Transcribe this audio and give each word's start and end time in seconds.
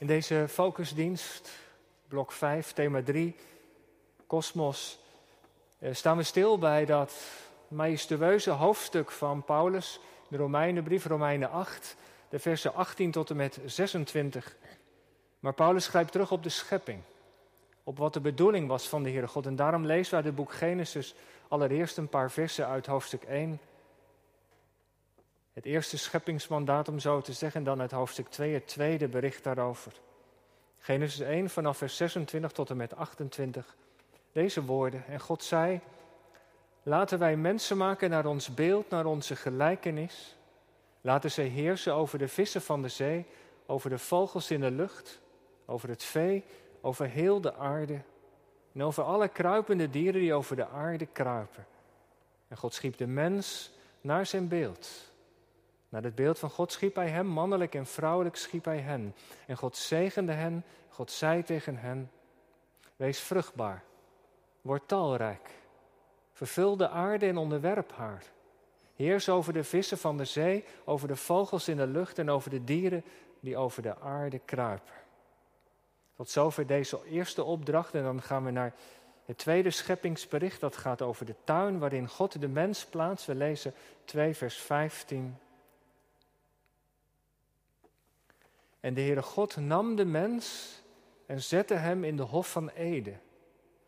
In 0.00 0.06
deze 0.06 0.46
focusdienst, 0.48 1.50
blok 2.08 2.32
5, 2.32 2.72
thema 2.72 3.02
3, 3.02 3.36
Kosmos, 4.26 4.98
eh, 5.78 5.94
staan 5.94 6.16
we 6.16 6.22
stil 6.22 6.58
bij 6.58 6.84
dat 6.84 7.14
majestueuze 7.68 8.50
hoofdstuk 8.50 9.10
van 9.10 9.44
Paulus, 9.44 10.00
de 10.28 10.36
Romeinenbrief, 10.36 11.06
Romeinen 11.06 11.50
8, 11.50 11.96
de 12.28 12.38
versen 12.38 12.74
18 12.74 13.10
tot 13.10 13.30
en 13.30 13.36
met 13.36 13.58
26. 13.66 14.56
Maar 15.40 15.54
Paulus 15.54 15.84
schrijft 15.84 16.12
terug 16.12 16.32
op 16.32 16.42
de 16.42 16.48
schepping, 16.48 17.00
op 17.84 17.98
wat 17.98 18.12
de 18.12 18.20
bedoeling 18.20 18.68
was 18.68 18.88
van 18.88 19.02
de 19.02 19.10
Heere 19.10 19.28
God. 19.28 19.46
En 19.46 19.56
daarom 19.56 19.86
lezen 19.86 20.14
wij 20.14 20.22
het 20.22 20.34
boek 20.34 20.52
Genesis 20.52 21.14
allereerst 21.48 21.96
een 21.96 22.08
paar 22.08 22.30
versen 22.30 22.66
uit 22.66 22.86
hoofdstuk 22.86 23.22
1. 23.22 23.60
Het 25.52 25.64
eerste 25.64 25.98
scheppingsmandaat, 25.98 26.88
om 26.88 26.98
zo 26.98 27.20
te 27.20 27.32
zeggen, 27.32 27.60
en 27.60 27.66
dan 27.66 27.80
uit 27.80 27.90
hoofdstuk 27.90 28.28
2, 28.28 28.54
het 28.54 28.66
tweede 28.66 29.08
bericht 29.08 29.44
daarover. 29.44 29.92
Genesis 30.78 31.20
1 31.20 31.50
vanaf 31.50 31.76
vers 31.76 31.96
26 31.96 32.52
tot 32.52 32.70
en 32.70 32.76
met 32.76 32.96
28. 32.96 33.76
Deze 34.32 34.64
woorden. 34.64 35.06
En 35.06 35.20
God 35.20 35.44
zei: 35.44 35.80
Laten 36.82 37.18
wij 37.18 37.36
mensen 37.36 37.76
maken 37.76 38.10
naar 38.10 38.26
ons 38.26 38.54
beeld, 38.54 38.90
naar 38.90 39.06
onze 39.06 39.36
gelijkenis. 39.36 40.36
Laten 41.00 41.30
zij 41.30 41.44
heersen 41.44 41.94
over 41.94 42.18
de 42.18 42.28
vissen 42.28 42.62
van 42.62 42.82
de 42.82 42.88
zee, 42.88 43.26
over 43.66 43.90
de 43.90 43.98
vogels 43.98 44.50
in 44.50 44.60
de 44.60 44.70
lucht, 44.70 45.20
over 45.66 45.88
het 45.88 46.04
vee, 46.04 46.44
over 46.80 47.06
heel 47.06 47.40
de 47.40 47.54
aarde 47.54 48.00
en 48.72 48.82
over 48.82 49.02
alle 49.02 49.28
kruipende 49.28 49.90
dieren 49.90 50.20
die 50.20 50.34
over 50.34 50.56
de 50.56 50.66
aarde 50.68 51.06
kruipen. 51.06 51.66
En 52.48 52.56
God 52.56 52.74
schiep 52.74 52.96
de 52.96 53.06
mens 53.06 53.72
naar 54.00 54.26
zijn 54.26 54.48
beeld. 54.48 55.09
Naar 55.90 56.02
het 56.02 56.14
beeld 56.14 56.38
van 56.38 56.50
God 56.50 56.72
schiep 56.72 56.94
hij 56.94 57.08
hem, 57.08 57.26
mannelijk 57.26 57.74
en 57.74 57.86
vrouwelijk 57.86 58.36
schiep 58.36 58.64
hij 58.64 58.78
hen. 58.78 59.14
En 59.46 59.56
God 59.56 59.76
zegende 59.76 60.32
hen, 60.32 60.64
God 60.88 61.10
zei 61.10 61.42
tegen 61.42 61.76
hen, 61.76 62.10
wees 62.96 63.20
vruchtbaar, 63.20 63.82
word 64.60 64.88
talrijk, 64.88 65.50
vervul 66.32 66.76
de 66.76 66.88
aarde 66.88 67.26
en 67.26 67.36
onderwerp 67.36 67.92
haar. 67.92 68.22
Heers 68.94 69.28
over 69.28 69.52
de 69.52 69.64
vissen 69.64 69.98
van 69.98 70.16
de 70.16 70.24
zee, 70.24 70.64
over 70.84 71.08
de 71.08 71.16
vogels 71.16 71.68
in 71.68 71.76
de 71.76 71.86
lucht 71.86 72.18
en 72.18 72.30
over 72.30 72.50
de 72.50 72.64
dieren 72.64 73.04
die 73.40 73.56
over 73.56 73.82
de 73.82 73.98
aarde 73.98 74.38
kruipen. 74.38 74.94
Tot 76.16 76.30
zover 76.30 76.66
deze 76.66 77.00
eerste 77.06 77.44
opdracht 77.44 77.94
en 77.94 78.02
dan 78.02 78.22
gaan 78.22 78.44
we 78.44 78.50
naar 78.50 78.74
het 79.24 79.38
tweede 79.38 79.70
scheppingsbericht. 79.70 80.60
Dat 80.60 80.76
gaat 80.76 81.02
over 81.02 81.26
de 81.26 81.34
tuin 81.44 81.78
waarin 81.78 82.08
God 82.08 82.40
de 82.40 82.48
mens 82.48 82.84
plaatst. 82.84 83.26
We 83.26 83.34
lezen 83.34 83.74
2 84.04 84.34
vers 84.34 84.56
15. 84.56 85.36
En 88.80 88.94
de 88.94 89.00
Heere 89.00 89.22
God 89.22 89.56
nam 89.56 89.96
de 89.96 90.04
mens 90.04 90.74
en 91.26 91.42
zette 91.42 91.74
hem 91.74 92.04
in 92.04 92.16
de 92.16 92.22
hof 92.22 92.50
van 92.50 92.68
Ede, 92.68 93.14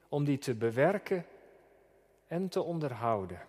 om 0.09 0.25
die 0.25 0.39
te 0.39 0.55
bewerken 0.55 1.27
en 2.27 2.49
te 2.49 2.63
onderhouden. 2.63 3.41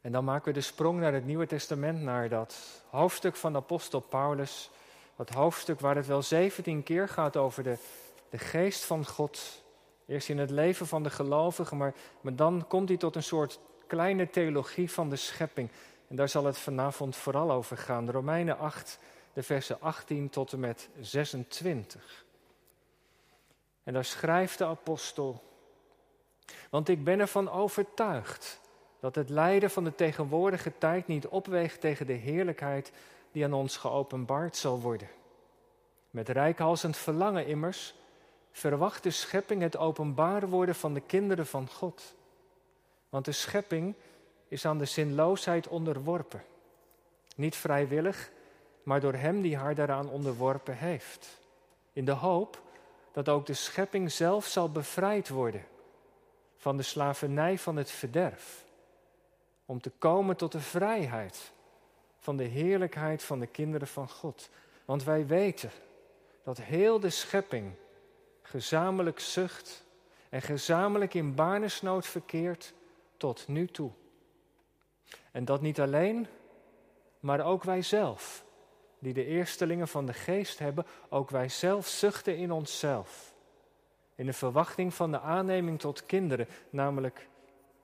En 0.00 0.12
dan 0.12 0.24
maken 0.24 0.44
we 0.44 0.52
de 0.52 0.64
sprong 0.64 1.00
naar 1.00 1.12
het 1.12 1.26
Nieuwe 1.26 1.46
Testament, 1.46 2.00
naar 2.02 2.28
dat 2.28 2.82
hoofdstuk 2.90 3.36
van 3.36 3.52
de 3.52 3.58
apostel 3.58 4.00
Paulus. 4.00 4.70
Dat 5.16 5.28
hoofdstuk 5.28 5.80
waar 5.80 5.96
het 5.96 6.06
wel 6.06 6.22
17 6.22 6.82
keer 6.82 7.08
gaat 7.08 7.36
over 7.36 7.62
de, 7.62 7.78
de 8.28 8.38
geest 8.38 8.84
van 8.84 9.06
God. 9.06 9.62
Eerst 10.06 10.28
in 10.28 10.38
het 10.38 10.50
leven 10.50 10.86
van 10.86 11.02
de 11.02 11.10
gelovigen, 11.10 11.76
maar, 11.76 11.94
maar 12.20 12.36
dan 12.36 12.64
komt 12.68 12.88
hij 12.88 12.98
tot 12.98 13.16
een 13.16 13.22
soort 13.22 13.60
kleine 13.86 14.30
theologie 14.30 14.90
van 14.90 15.08
de 15.08 15.16
schepping. 15.16 15.70
En 16.08 16.16
daar 16.16 16.28
zal 16.28 16.44
het 16.44 16.58
vanavond 16.58 17.16
vooral 17.16 17.50
over 17.50 17.76
gaan. 17.76 18.10
Romeinen 18.10 18.58
8, 18.58 18.98
de 19.32 19.42
versen 19.42 19.80
18 19.80 20.30
tot 20.30 20.52
en 20.52 20.60
met 20.60 20.88
26. 21.00 22.24
En 23.82 23.92
daar 23.92 24.04
schrijft 24.04 24.58
de 24.58 24.64
apostel, 24.64 25.42
want 26.70 26.88
ik 26.88 27.04
ben 27.04 27.20
ervan 27.20 27.50
overtuigd 27.50 28.60
dat 29.00 29.14
het 29.14 29.30
lijden 29.30 29.70
van 29.70 29.84
de 29.84 29.94
tegenwoordige 29.94 30.72
tijd 30.78 31.06
niet 31.06 31.26
opweegt 31.26 31.80
tegen 31.80 32.06
de 32.06 32.12
heerlijkheid 32.12 32.92
die 33.32 33.44
aan 33.44 33.52
ons 33.52 33.76
geopenbaard 33.76 34.56
zal 34.56 34.80
worden. 34.80 35.08
Met 36.10 36.28
rijkhalsend 36.28 36.96
verlangen 36.96 37.46
immers 37.46 37.94
verwacht 38.52 39.02
de 39.02 39.10
schepping 39.10 39.62
het 39.62 39.76
openbaar 39.76 40.48
worden 40.48 40.74
van 40.74 40.94
de 40.94 41.00
kinderen 41.00 41.46
van 41.46 41.68
God. 41.68 42.14
Want 43.08 43.24
de 43.24 43.32
schepping 43.32 43.94
is 44.48 44.66
aan 44.66 44.78
de 44.78 44.84
zinloosheid 44.84 45.68
onderworpen. 45.68 46.44
Niet 47.36 47.56
vrijwillig, 47.56 48.30
maar 48.90 49.00
door 49.00 49.14
Hem 49.14 49.42
die 49.42 49.56
haar 49.56 49.74
daaraan 49.74 50.08
onderworpen 50.08 50.76
heeft. 50.76 51.40
In 51.92 52.04
de 52.04 52.12
hoop 52.12 52.62
dat 53.12 53.28
ook 53.28 53.46
de 53.46 53.54
schepping 53.54 54.12
zelf 54.12 54.46
zal 54.46 54.72
bevrijd 54.72 55.28
worden 55.28 55.64
van 56.56 56.76
de 56.76 56.82
slavernij 56.82 57.58
van 57.58 57.76
het 57.76 57.90
verderf. 57.90 58.64
Om 59.66 59.80
te 59.80 59.90
komen 59.90 60.36
tot 60.36 60.52
de 60.52 60.60
vrijheid 60.60 61.52
van 62.18 62.36
de 62.36 62.44
heerlijkheid 62.44 63.22
van 63.22 63.38
de 63.38 63.46
kinderen 63.46 63.88
van 63.88 64.08
God. 64.08 64.50
Want 64.84 65.04
wij 65.04 65.26
weten 65.26 65.70
dat 66.42 66.58
heel 66.58 67.00
de 67.00 67.10
schepping 67.10 67.72
gezamenlijk 68.42 69.20
zucht 69.20 69.84
en 70.28 70.42
gezamenlijk 70.42 71.14
in 71.14 71.34
barnesnood 71.34 72.06
verkeert 72.06 72.72
tot 73.16 73.48
nu 73.48 73.66
toe. 73.66 73.90
En 75.30 75.44
dat 75.44 75.60
niet 75.60 75.80
alleen, 75.80 76.26
maar 77.20 77.44
ook 77.44 77.64
wij 77.64 77.82
zelf 77.82 78.48
die 79.00 79.12
de 79.12 79.24
eerstelingen 79.24 79.88
van 79.88 80.06
de 80.06 80.12
geest 80.12 80.58
hebben, 80.58 80.86
ook 81.08 81.30
wij 81.30 81.48
zelf 81.48 81.86
zuchten 81.86 82.36
in 82.36 82.52
onszelf. 82.52 83.34
In 84.14 84.26
de 84.26 84.32
verwachting 84.32 84.94
van 84.94 85.10
de 85.10 85.20
aanneming 85.20 85.78
tot 85.78 86.06
kinderen, 86.06 86.48
namelijk 86.70 87.28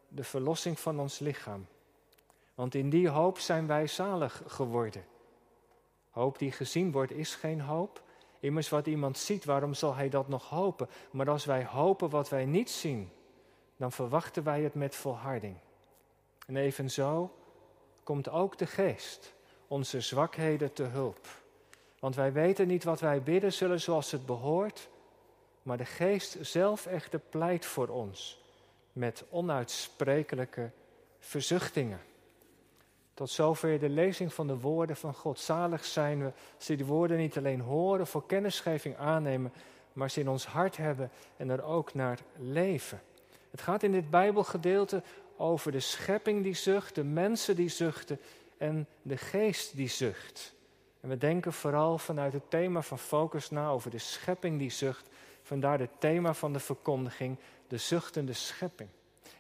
de 0.09 0.25
verlossing 0.25 0.79
van 0.81 1.01
ons 1.01 1.19
lichaam. 1.19 1.67
Want 2.55 2.75
in 2.75 2.91
die 2.91 3.09
hoop 3.09 3.39
zijn 3.39 3.67
wij 3.67 3.87
zalig 3.87 4.43
geworden. 4.47 5.05
Hoop 6.11 6.39
die 6.39 6.53
gezien 6.53 6.93
wordt 6.93 7.13
is 7.13 7.35
geen 7.35 7.61
hoop. 7.61 8.03
Immers 8.41 8.69
wat 8.69 8.87
iemand 8.87 9.19
ziet, 9.19 9.45
waarom 9.45 9.75
zal 9.75 9.95
hij 9.95 10.09
dat 10.09 10.29
nog 10.29 10.49
hopen? 10.49 10.89
Maar 11.11 11.31
als 11.31 11.45
wij 11.45 11.65
hopen 11.65 12.11
wat 12.11 12.29
wij 12.29 12.45
niet 12.45 12.71
zien, 12.71 13.11
dan 13.77 13.93
verwachten 13.93 14.43
wij 14.43 14.63
het 14.63 14.75
met 14.75 14.95
volharding. 14.95 15.57
En 16.47 16.57
evenzo 16.57 17.35
komt 18.03 18.29
ook 18.29 18.59
de 18.59 18.67
geest 18.67 19.36
onze 19.69 20.01
zwakheden 20.01 20.73
te 20.73 20.83
hulp. 20.83 21.27
Want 21.99 22.15
wij 22.15 22.33
weten 22.33 22.67
niet 22.67 22.85
wat 22.85 23.01
wij 23.01 23.23
bidden 23.23 23.53
zullen 23.53 23.81
zoals 23.81 24.11
het 24.11 24.27
behoort, 24.27 24.89
maar 25.63 25.77
de 25.77 25.85
Geest 25.85 26.37
zelf 26.41 26.87
echter 26.87 27.19
pleit 27.19 27.67
voor 27.67 27.89
ons 27.89 28.45
met 28.93 29.25
onuitsprekelijke 29.31 30.71
verzuchtingen. 31.19 32.01
Tot 33.15 33.31
zover 33.31 33.79
de 33.79 33.89
lezing 33.89 34.35
van 34.35 34.47
de 34.47 34.59
woorden 34.59 34.97
van 34.97 35.15
God. 35.15 35.39
Zalig 35.39 35.85
zijn 35.85 36.25
we 36.25 36.33
als 36.57 36.67
die 36.67 36.85
woorden 36.85 37.17
niet 37.17 37.37
alleen 37.37 37.61
horen, 37.61 38.07
voor 38.07 38.27
kennisgeving 38.27 38.97
aannemen, 38.97 39.53
maar 39.93 40.11
ze 40.11 40.21
in 40.21 40.29
ons 40.29 40.47
hart 40.47 40.77
hebben 40.77 41.11
en 41.37 41.51
er 41.51 41.63
ook 41.63 41.95
naar 41.95 42.19
leven. 42.39 43.01
Het 43.51 43.61
gaat 43.61 43.83
in 43.83 43.93
dit 43.93 44.11
Bijbelgedeelte 44.11 45.03
over 45.37 45.73
de 45.73 45.81
schepping 45.81 46.43
die 46.43 46.55
zucht, 46.55 46.95
de 46.95 47.05
mensen 47.05 47.57
die 47.57 47.69
zuchten 47.69 48.21
en 48.59 48.89
de 49.03 49.17
geest 49.17 49.77
die 49.77 49.89
zucht. 49.89 50.55
En 51.01 51.09
we 51.09 51.19
denken 51.19 51.53
vooral 51.53 51.99
vanuit 51.99 52.33
het 52.33 52.51
thema 52.51 52.83
van 52.83 52.99
focus 52.99 53.51
na 53.51 53.69
over 53.69 53.91
de 53.91 53.99
schepping 53.99 54.59
die 54.59 54.71
zucht. 54.71 55.09
Vandaar 55.43 55.79
het 55.79 55.91
thema 56.01 56.35
van 56.35 56.53
de 56.53 56.59
verkondiging, 56.59 57.37
de 57.69 57.77
zuchtende 57.77 58.33
schepping. 58.33 58.89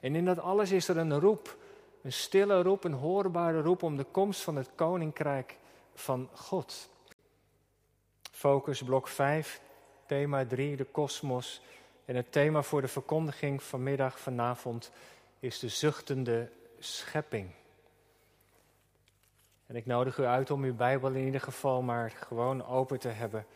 En 0.00 0.14
in 0.14 0.24
dat 0.24 0.38
alles 0.38 0.70
is 0.70 0.88
er 0.88 0.96
een 0.96 1.20
roep, 1.20 1.56
een 2.02 2.12
stille 2.12 2.62
roep, 2.62 2.84
een 2.84 2.92
hoorbare 2.92 3.60
roep 3.60 3.82
om 3.82 3.96
de 3.96 4.04
komst 4.04 4.40
van 4.40 4.56
het 4.56 4.70
koninkrijk 4.74 5.56
van 5.94 6.28
God. 6.32 6.88
Focus 8.30 8.82
blok 8.82 9.08
5, 9.08 9.60
thema 10.06 10.46
3, 10.46 10.76
de 10.76 10.84
kosmos. 10.84 11.62
En 12.04 12.16
het 12.16 12.32
thema 12.32 12.62
voor 12.62 12.80
de 12.80 12.88
verkondiging 12.88 13.62
vanmiddag, 13.62 14.20
vanavond, 14.20 14.90
is 15.40 15.58
de 15.58 15.68
zuchtende 15.68 16.50
schepping. 16.78 17.50
En 19.66 19.76
ik 19.76 19.86
nodig 19.86 20.18
u 20.18 20.24
uit 20.24 20.50
om 20.50 20.64
uw 20.64 20.74
Bijbel 20.74 21.10
in 21.10 21.24
ieder 21.24 21.40
geval 21.40 21.82
maar 21.82 22.10
gewoon 22.10 22.66
open 22.66 22.98
te 22.98 23.08
hebben. 23.08 23.46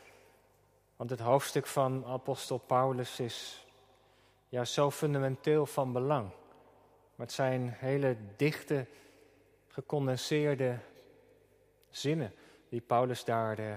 Want 0.96 1.10
het 1.10 1.20
hoofdstuk 1.20 1.66
van 1.66 2.04
apostel 2.06 2.58
Paulus 2.58 3.20
is 3.20 3.66
ja, 4.48 4.64
zo 4.64 4.90
fundamenteel 4.90 5.66
van 5.66 5.92
belang. 5.92 6.28
Maar 7.14 7.26
het 7.26 7.32
zijn 7.32 7.74
hele 7.76 8.16
dichte, 8.36 8.86
gecondenseerde 9.66 10.78
zinnen 11.88 12.34
die 12.68 12.80
Paulus 12.80 13.24
daar 13.24 13.60
uh, 13.60 13.74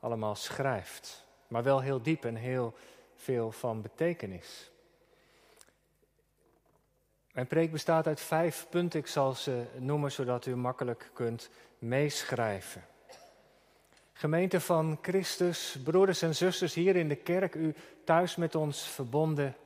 allemaal 0.00 0.34
schrijft. 0.34 1.26
Maar 1.48 1.62
wel 1.62 1.80
heel 1.80 2.02
diep 2.02 2.24
en 2.24 2.34
heel 2.34 2.74
veel 3.14 3.52
van 3.52 3.82
betekenis. 3.82 4.70
Mijn 7.34 7.46
preek 7.46 7.72
bestaat 7.72 8.06
uit 8.06 8.20
vijf 8.20 8.66
punten. 8.70 9.00
Ik 9.00 9.06
zal 9.06 9.34
ze 9.34 9.64
noemen 9.78 10.12
zodat 10.12 10.46
u 10.46 10.56
makkelijk 10.56 11.10
kunt 11.12 11.50
meeschrijven. 11.78 12.84
Gemeente 14.12 14.60
van 14.60 14.98
Christus, 15.02 15.76
broeders 15.84 16.22
en 16.22 16.34
zusters 16.34 16.74
hier 16.74 16.96
in 16.96 17.08
de 17.08 17.16
kerk, 17.16 17.54
u 17.54 17.74
thuis 18.04 18.36
met 18.36 18.54
ons 18.54 18.88
verbonden. 18.88 19.56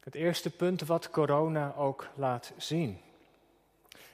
Het 0.00 0.14
eerste 0.14 0.50
punt 0.50 0.86
wat 0.86 1.10
corona 1.10 1.74
ook 1.76 2.08
laat 2.14 2.52
zien. 2.56 3.00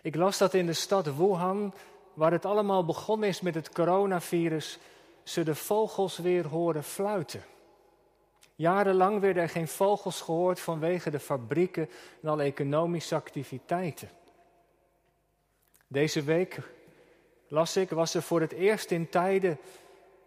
Ik 0.03 0.15
las 0.15 0.39
dat 0.39 0.55
in 0.55 0.67
de 0.67 0.73
stad 0.73 1.17
Wuhan, 1.17 1.75
waar 2.15 2.33
het 2.33 2.45
allemaal 2.45 2.85
begonnen 2.85 3.29
is 3.29 3.41
met 3.41 3.55
het 3.55 3.73
coronavirus, 3.73 4.79
ze 5.23 5.43
de 5.43 5.55
vogels 5.55 6.19
weer 6.19 6.47
horen 6.47 6.85
fluiten. 6.85 7.43
Jarenlang 8.61 9.21
werden 9.21 9.43
er 9.43 9.49
geen 9.49 9.69
vogels 9.69 10.21
gehoord 10.21 10.61
vanwege 10.61 11.11
de 11.11 11.21
fabrieken 11.21 11.89
en 12.23 12.29
alle 12.29 12.43
economische 12.43 13.15
activiteiten. 13.15 14.11
Deze 15.87 16.23
week, 16.23 16.59
las 17.49 17.77
ik, 17.77 17.91
was 17.91 18.15
er 18.15 18.23
voor 18.23 18.41
het 18.41 18.53
eerst 18.53 18.91
in 18.91 19.09
tijden 19.09 19.59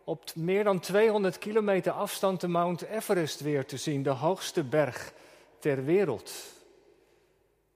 op 0.03 0.35
meer 0.35 0.63
dan 0.63 0.79
200 0.79 1.37
kilometer 1.37 1.91
afstand 1.91 2.41
de 2.41 2.47
Mount 2.47 2.81
Everest 2.81 3.39
weer 3.39 3.65
te 3.65 3.77
zien, 3.77 4.03
de 4.03 4.09
hoogste 4.09 4.63
berg 4.63 5.13
ter 5.59 5.85
wereld. 5.85 6.33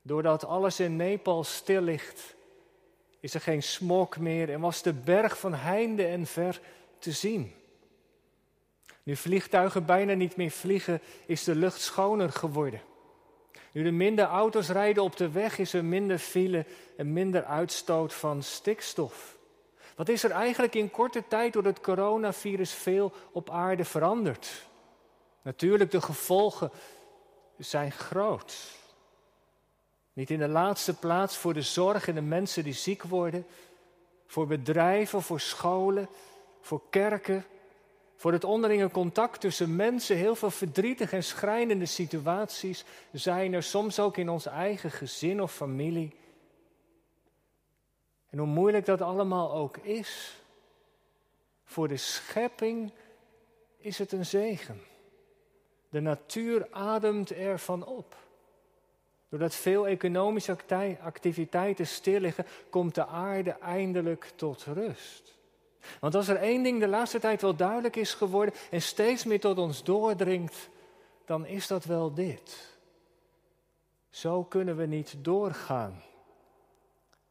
Doordat 0.01 0.45
alles 0.45 0.79
in 0.79 0.95
Nepal 0.95 1.43
stil 1.43 1.81
ligt, 1.81 2.35
is 3.19 3.33
er 3.33 3.41
geen 3.41 3.63
smog 3.63 4.17
meer 4.17 4.49
en 4.49 4.59
was 4.59 4.81
de 4.81 4.93
berg 4.93 5.39
van 5.39 5.53
heinde 5.53 6.05
en 6.05 6.25
ver 6.25 6.61
te 6.99 7.11
zien. 7.11 7.56
Nu 9.07 9.15
vliegtuigen 9.15 9.85
bijna 9.85 10.13
niet 10.13 10.35
meer 10.35 10.51
vliegen, 10.51 11.01
is 11.25 11.43
de 11.43 11.55
lucht 11.55 11.81
schoner 11.81 12.31
geworden. 12.31 12.81
Nu 13.71 13.85
er 13.85 13.93
minder 13.93 14.25
auto's 14.25 14.69
rijden 14.69 15.03
op 15.03 15.17
de 15.17 15.31
weg, 15.31 15.57
is 15.57 15.73
er 15.73 15.85
minder 15.85 16.17
file 16.17 16.65
en 16.97 17.13
minder 17.13 17.43
uitstoot 17.43 18.13
van 18.13 18.43
stikstof. 18.43 19.37
Wat 19.95 20.09
is 20.09 20.23
er 20.23 20.31
eigenlijk 20.31 20.75
in 20.75 20.91
korte 20.91 21.23
tijd 21.27 21.53
door 21.53 21.63
het 21.63 21.81
coronavirus 21.81 22.73
veel 22.73 23.13
op 23.31 23.49
aarde 23.49 23.85
veranderd? 23.85 24.67
Natuurlijk, 25.41 25.91
de 25.91 26.01
gevolgen 26.01 26.71
zijn 27.57 27.91
groot. 27.91 28.75
Niet 30.13 30.29
in 30.29 30.39
de 30.39 30.47
laatste 30.47 30.93
plaats 30.93 31.37
voor 31.37 31.53
de 31.53 31.61
zorg 31.61 32.07
en 32.07 32.15
de 32.15 32.21
mensen 32.21 32.63
die 32.63 32.73
ziek 32.73 33.03
worden, 33.03 33.45
voor 34.25 34.47
bedrijven, 34.47 35.21
voor 35.21 35.39
scholen, 35.39 36.09
voor 36.61 36.81
kerken, 36.89 37.45
voor 38.17 38.31
het 38.31 38.43
onderlinge 38.43 38.91
contact 38.91 39.41
tussen 39.41 39.75
mensen, 39.75 40.15
heel 40.15 40.35
veel 40.35 40.51
verdrietige 40.51 41.15
en 41.15 41.23
schrijnende 41.23 41.85
situaties 41.85 42.85
zijn 43.11 43.53
er 43.53 43.63
soms 43.63 43.99
ook 43.99 44.17
in 44.17 44.29
ons 44.29 44.45
eigen 44.45 44.91
gezin 44.91 45.41
of 45.41 45.53
familie. 45.53 46.15
En 48.29 48.37
hoe 48.37 48.47
moeilijk 48.47 48.85
dat 48.85 49.01
allemaal 49.01 49.53
ook 49.53 49.77
is, 49.77 50.41
voor 51.63 51.87
de 51.87 51.97
schepping 51.97 52.91
is 53.77 53.97
het 53.97 54.11
een 54.11 54.25
zegen. 54.25 54.81
De 55.89 55.99
natuur 55.99 56.67
ademt 56.71 57.31
ervan 57.31 57.85
op. 57.85 58.15
Doordat 59.29 59.55
veel 59.55 59.87
economische 59.87 60.57
activiteiten 61.01 61.87
stil 61.87 62.19
liggen, 62.19 62.45
komt 62.69 62.95
de 62.95 63.05
aarde 63.05 63.51
eindelijk 63.51 64.31
tot 64.35 64.63
rust. 64.63 65.36
Want 65.99 66.15
als 66.15 66.27
er 66.27 66.35
één 66.35 66.63
ding 66.63 66.79
de 66.79 66.87
laatste 66.87 67.19
tijd 67.19 67.41
wel 67.41 67.55
duidelijk 67.55 67.95
is 67.95 68.13
geworden 68.13 68.53
en 68.71 68.81
steeds 68.81 69.23
meer 69.23 69.39
tot 69.39 69.57
ons 69.57 69.83
doordringt, 69.83 70.69
dan 71.25 71.45
is 71.45 71.67
dat 71.67 71.85
wel 71.85 72.13
dit. 72.13 72.75
Zo 74.09 74.43
kunnen 74.43 74.77
we 74.77 74.85
niet 74.85 75.15
doorgaan. 75.17 76.03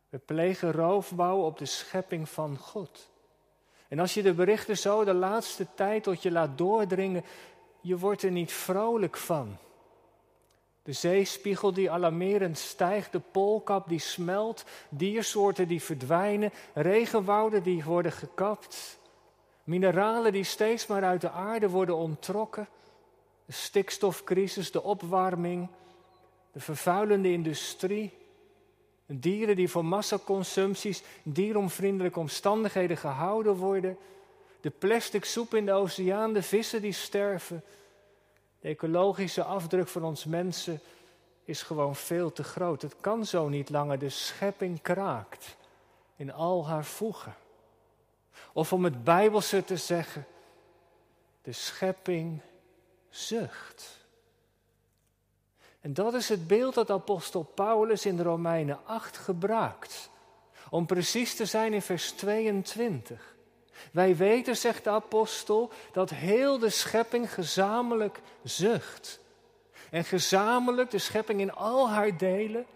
We 0.09 0.19
plegen 0.19 0.73
roofbouw 0.73 1.41
op 1.41 1.59
de 1.59 1.67
schepping 1.67 2.29
van 2.29 2.57
God. 2.57 3.11
En 3.89 3.99
als 3.99 4.15
je 4.15 4.23
de 4.23 4.35
berichten 4.35 4.79
zo 4.79 5.05
de 5.05 5.15
laatste 5.15 5.67
tijd 5.75 6.03
tot 6.03 6.23
je 6.23 6.31
laat 6.31 6.59
doordringen, 6.59 7.25
je 7.81 7.99
wordt 7.99 8.23
er 8.23 8.31
niet 8.31 8.53
vrolijk 8.53 9.17
van. 9.17 9.59
De 10.87 10.93
zeespiegel 10.93 11.73
die 11.73 11.91
alarmerend 11.91 12.59
stijgt, 12.59 13.13
de 13.13 13.21
poolkap 13.21 13.89
die 13.89 13.99
smelt, 13.99 14.65
diersoorten 14.89 15.69
die 15.69 15.83
verdwijnen, 15.83 16.53
regenwouden 16.75 17.63
die 17.63 17.85
worden 17.85 18.13
gekapt, 18.13 18.99
mineralen 19.65 20.33
die 20.33 20.45
steeds 20.45 20.87
maar 20.87 21.05
uit 21.05 21.21
de 21.21 21.31
aarde 21.31 21.69
worden 21.69 21.97
ontrokken, 21.97 22.69
de 23.47 23.53
stikstofcrisis, 23.53 24.71
de 24.71 24.83
opwarming, 24.83 25.69
de 26.53 26.61
vervuilende 26.61 27.33
industrie, 27.33 28.13
dieren 29.07 29.57
die 29.57 29.71
voor 29.71 29.85
massaconsumpties, 29.85 31.03
dieromvriendelijke 31.23 32.19
omstandigheden 32.19 32.97
gehouden 32.97 33.55
worden, 33.55 33.97
de 34.61 34.71
plastic 34.71 35.25
soep 35.25 35.55
in 35.55 35.67
de 35.67 35.73
oceaan, 35.73 36.33
de 36.33 36.43
vissen 36.43 36.83
die 36.83 36.93
sterven, 36.93 37.63
de 38.67 38.73
ecologische 38.73 39.43
afdruk 39.45 39.89
van 39.89 40.05
ons 40.05 40.25
mensen 40.25 40.81
is 41.45 41.63
gewoon 41.63 41.97
veel 41.97 42.33
te 42.33 42.45
groot. 42.45 42.83
Het 42.83 42.97
kan 43.01 43.27
zo 43.27 43.49
niet 43.49 43.71
langer. 43.71 43.99
De 43.99 44.09
schepping 44.09 44.83
kraakt 44.83 45.57
in 46.17 46.33
al 46.33 46.67
haar 46.67 46.85
voegen. 46.85 47.35
Of 48.53 48.73
om 48.73 48.85
het 48.85 49.05
Bijbelse 49.05 49.65
te 49.65 49.77
zeggen, 49.77 50.27
de 51.43 51.53
schepping 51.53 52.41
zucht. 53.09 54.07
En 55.81 55.95
dat 55.95 56.15
is 56.15 56.29
het 56.29 56.47
beeld 56.47 56.75
dat 56.75 56.91
apostel 56.91 57.43
Paulus 57.43 58.07
in 58.07 58.21
Romeinen 58.21 58.79
8 58.85 59.17
gebruikt. 59.17 60.11
Om 60.71 60.87
precies 60.87 61.37
te 61.37 61.45
zijn 61.45 61.73
in 61.73 61.83
vers 61.83 62.13
22. 62.13 63.36
Wij 63.93 64.17
weten, 64.17 64.57
zegt 64.57 64.85
de 64.85 64.91
apostel, 64.91 65.71
dat 65.93 66.11
heel 66.11 66.59
de 66.59 66.71
schepping 66.71 67.33
gezamenlijk 67.33 68.21
zucht. 68.43 69.21
En 69.91 70.05
gezamenlijk 70.05 70.91
de 70.91 70.99
schepping 70.99 71.41
in 71.41 71.53
al 71.53 71.91
haar 71.91 72.17
delen 72.17 72.67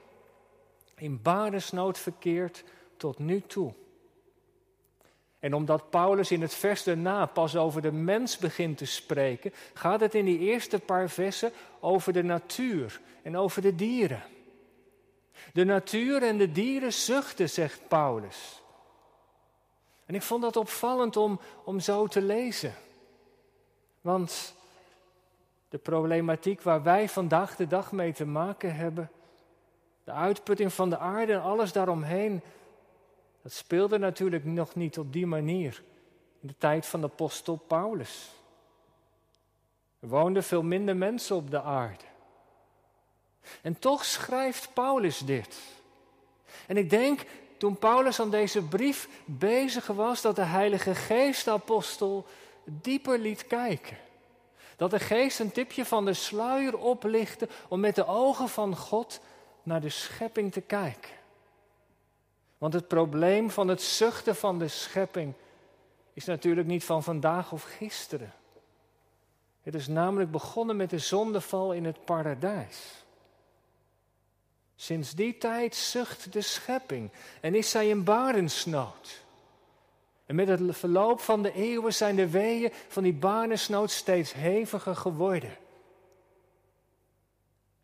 in 0.97 1.23
baresnood 1.23 1.99
verkeert 1.99 2.65
tot 2.97 3.19
nu 3.19 3.43
toe. 3.47 3.73
En 5.39 5.55
omdat 5.55 5.91
Paulus 5.91 6.31
in 6.31 6.43
het 6.43 6.55
vers 6.55 6.83
daarna 6.83 7.27
pas 7.27 7.57
over 7.57 7.83
de 7.83 7.93
mens 7.93 8.39
begint 8.39 8.79
te 8.79 8.85
spreken, 8.85 9.53
gaat 9.75 10.01
het 10.01 10.15
in 10.15 10.25
die 10.25 10.39
eerste 10.39 10.79
paar 10.79 11.11
versen 11.11 11.53
over 11.81 12.13
de 12.13 12.23
natuur 12.23 13.01
en 13.23 13.37
over 13.37 13.63
de 13.63 13.75
dieren. 13.75 14.23
De 15.53 15.65
natuur 15.65 16.23
en 16.23 16.39
de 16.39 16.53
dieren 16.53 16.93
zuchten, 16.93 17.51
zegt 17.51 17.81
Paulus. 17.89 18.63
En 20.11 20.17
ik 20.17 20.23
vond 20.23 20.43
dat 20.43 20.57
opvallend 20.57 21.17
om, 21.17 21.41
om 21.65 21.81
zo 21.81 22.07
te 22.07 22.23
lezen. 22.23 22.75
Want 24.01 24.55
de 25.69 25.79
problematiek 25.79 26.63
waar 26.63 26.83
wij 26.83 27.09
vandaag 27.09 27.57
de 27.57 27.67
dag 27.67 27.93
mee 27.93 28.13
te 28.13 28.27
maken 28.27 28.75
hebben, 28.75 29.11
de 30.05 30.13
uitputting 30.13 30.73
van 30.73 30.91
de 30.91 30.99
aarde 30.99 31.33
en 31.33 31.43
alles 31.43 31.73
daaromheen, 31.73 32.43
dat 33.43 33.53
speelde 33.53 33.99
natuurlijk 33.99 34.45
nog 34.45 34.75
niet 34.75 34.99
op 34.99 35.13
die 35.13 35.27
manier 35.27 35.83
in 36.41 36.49
de 36.49 36.57
tijd 36.59 36.87
van 36.87 37.01
de 37.01 37.07
apostel 37.07 37.57
Paulus. 37.57 38.31
Er 40.01 40.09
woonden 40.09 40.45
veel 40.45 40.63
minder 40.63 40.97
mensen 40.97 41.37
op 41.37 41.51
de 41.51 41.63
aarde. 41.63 42.05
En 43.63 43.79
toch 43.79 44.05
schrijft 44.05 44.75
Paulus 44.75 45.19
dit. 45.19 45.59
En 46.67 46.77
ik 46.77 46.91
denk 46.91 47.27
toen 47.61 47.79
Paulus 47.79 48.21
aan 48.21 48.31
deze 48.31 48.63
brief 48.63 49.09
bezig 49.25 49.87
was, 49.87 50.21
dat 50.21 50.37
de 50.37 50.43
Heilige 50.43 50.95
Geest 50.95 51.49
apostel 51.49 52.27
dieper 52.65 53.19
liet 53.19 53.47
kijken. 53.47 53.97
Dat 54.77 54.91
de 54.91 54.99
Geest 54.99 55.41
een 55.41 55.53
tipje 55.53 55.85
van 55.85 56.05
de 56.05 56.15
sluier 56.15 56.79
oplichtte 56.79 57.49
om 57.69 57.81
met 57.81 57.95
de 57.95 58.07
ogen 58.07 58.49
van 58.49 58.77
God 58.77 59.21
naar 59.63 59.81
de 59.81 59.89
schepping 59.89 60.53
te 60.53 60.61
kijken. 60.61 61.11
Want 62.59 62.73
het 62.73 62.89
probleem 62.89 63.51
van 63.51 63.69
het 63.69 63.83
zuchten 63.83 64.37
van 64.37 64.59
de 64.59 64.69
schepping 64.69 65.35
is 66.13 66.25
natuurlijk 66.25 66.67
niet 66.67 66.85
van 66.85 67.03
vandaag 67.03 67.53
of 67.53 67.63
gisteren. 67.63 68.33
Het 69.63 69.75
is 69.75 69.87
namelijk 69.87 70.31
begonnen 70.31 70.77
met 70.77 70.91
de 70.91 70.99
zondeval 70.99 71.73
in 71.73 71.85
het 71.85 72.05
paradijs. 72.05 73.05
Sinds 74.81 75.15
die 75.15 75.39
tijd 75.39 75.75
zucht 75.75 76.33
de 76.33 76.41
schepping 76.41 77.11
en 77.41 77.55
is 77.55 77.71
zij 77.71 77.89
in 77.89 78.05
barensnood. 78.05 79.21
En 80.27 80.35
met 80.35 80.49
het 80.49 80.77
verloop 80.77 81.21
van 81.21 81.43
de 81.43 81.53
eeuwen 81.53 81.95
zijn 81.95 82.17
de 82.17 82.31
weeën 82.31 82.73
van 82.89 83.03
die 83.03 83.13
barensnood 83.13 83.91
steeds 83.91 84.33
heviger 84.33 84.97
geworden. 84.97 85.57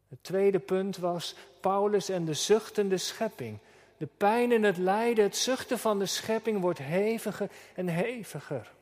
Het 0.09 0.19
tweede 0.23 0.59
punt 0.59 0.97
was 0.97 1.35
Paulus 1.61 2.09
en 2.09 2.25
de 2.25 2.35
zuchtende 2.35 2.99
schepping. 2.99 3.59
De 3.97 4.09
pijn 4.17 4.53
en 4.53 4.63
het 4.63 4.77
lijden, 4.77 5.25
het 5.25 5.37
zuchten 5.37 5.79
van 5.79 5.99
de 5.99 6.07
schepping 6.07 6.61
wordt 6.61 6.79
heviger 6.79 7.51
en 7.75 7.89
heviger. 7.89 8.73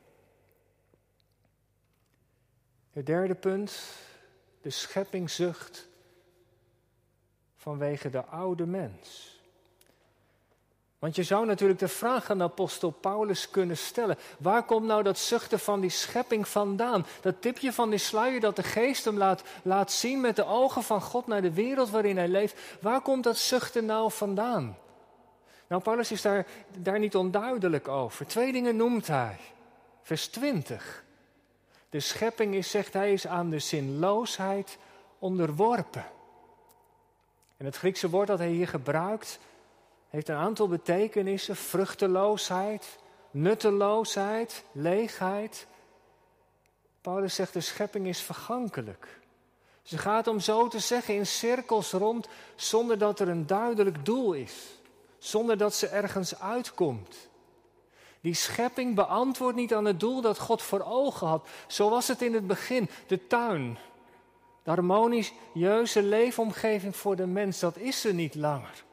Het 2.91 3.05
derde 3.05 3.35
punt, 3.35 3.79
de 4.61 4.69
schepping 4.69 5.29
zucht 5.29 5.87
vanwege 7.65 8.09
de 8.09 8.25
oude 8.25 8.65
mens. 8.65 9.39
Want 10.99 11.15
je 11.15 11.23
zou 11.23 11.45
natuurlijk 11.45 11.79
de 11.79 11.87
vraag 11.87 12.29
aan 12.29 12.41
apostel 12.41 12.89
Paulus 12.91 13.49
kunnen 13.49 13.77
stellen: 13.77 14.17
waar 14.37 14.63
komt 14.63 14.85
nou 14.85 15.03
dat 15.03 15.17
zuchten 15.17 15.59
van 15.59 15.79
die 15.79 15.89
schepping 15.89 16.47
vandaan? 16.47 17.05
Dat 17.21 17.41
tipje 17.41 17.73
van 17.73 17.89
die 17.89 17.99
sluier 17.99 18.39
dat 18.39 18.55
de 18.55 18.63
geest 18.63 19.05
hem 19.05 19.17
laat, 19.17 19.43
laat 19.63 19.91
zien 19.91 20.21
met 20.21 20.35
de 20.35 20.45
ogen 20.45 20.83
van 20.83 21.01
God 21.01 21.27
naar 21.27 21.41
de 21.41 21.53
wereld 21.53 21.89
waarin 21.89 22.17
hij 22.17 22.27
leeft. 22.27 22.59
Waar 22.81 23.01
komt 23.01 23.23
dat 23.23 23.37
zuchten 23.37 23.85
nou 23.85 24.11
vandaan? 24.11 24.77
Nou, 25.67 25.81
Paulus 25.81 26.11
is 26.11 26.21
daar, 26.21 26.47
daar 26.77 26.99
niet 26.99 27.15
onduidelijk 27.15 27.87
over. 27.87 28.27
Twee 28.27 28.51
dingen 28.51 28.75
noemt 28.75 29.07
hij. 29.07 29.37
Vers 30.01 30.27
20. 30.27 31.03
De 31.89 31.99
schepping 31.99 32.55
is, 32.55 32.69
zegt 32.69 32.93
hij, 32.93 33.13
is 33.13 33.27
aan 33.27 33.49
de 33.49 33.59
zinloosheid 33.59 34.77
onderworpen. 35.19 36.05
En 37.57 37.65
het 37.65 37.75
Griekse 37.75 38.09
woord 38.09 38.27
dat 38.27 38.39
hij 38.39 38.49
hier 38.49 38.67
gebruikt, 38.67 39.39
heeft 40.09 40.29
een 40.29 40.35
aantal 40.35 40.67
betekenissen: 40.67 41.55
vruchteloosheid, 41.55 42.97
nutteloosheid, 43.31 44.63
leegheid. 44.71 45.67
Paulus 47.01 47.35
zegt 47.35 47.53
de 47.53 47.61
schepping 47.61 48.07
is 48.07 48.21
vergankelijk. 48.21 49.19
Ze 49.81 49.97
gaat 49.97 50.27
om 50.27 50.39
zo 50.39 50.67
te 50.67 50.79
zeggen 50.79 51.15
in 51.15 51.25
cirkels 51.25 51.91
rond 51.91 52.27
zonder 52.55 52.97
dat 52.97 53.19
er 53.19 53.29
een 53.29 53.47
duidelijk 53.47 54.05
doel 54.05 54.33
is, 54.33 54.53
zonder 55.17 55.57
dat 55.57 55.73
ze 55.73 55.87
ergens 55.87 56.39
uitkomt. 56.39 57.29
Die 58.21 58.33
schepping 58.33 58.95
beantwoordt 58.95 59.57
niet 59.57 59.73
aan 59.73 59.85
het 59.85 59.99
doel 59.99 60.21
dat 60.21 60.39
God 60.39 60.61
voor 60.61 60.81
ogen 60.81 61.27
had. 61.27 61.47
Zo 61.67 61.89
was 61.89 62.07
het 62.07 62.21
in 62.21 62.33
het 62.33 62.47
begin, 62.47 62.89
de 63.07 63.27
tuin. 63.27 63.77
De 64.65 64.71
harmonieuze 64.71 66.03
leefomgeving 66.03 66.95
voor 66.95 67.15
de 67.15 67.25
mens, 67.25 67.59
dat 67.59 67.77
is 67.77 68.05
er 68.05 68.13
niet 68.13 68.35
langer. 68.35 68.83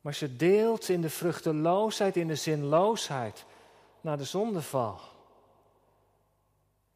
Maar 0.00 0.14
ze 0.14 0.36
deelt 0.36 0.88
in 0.88 1.00
de 1.00 1.10
vruchteloosheid, 1.10 2.16
in 2.16 2.26
de 2.26 2.34
zinloosheid, 2.34 3.44
naar 4.00 4.16
de 4.16 4.24
zondeval. 4.24 5.00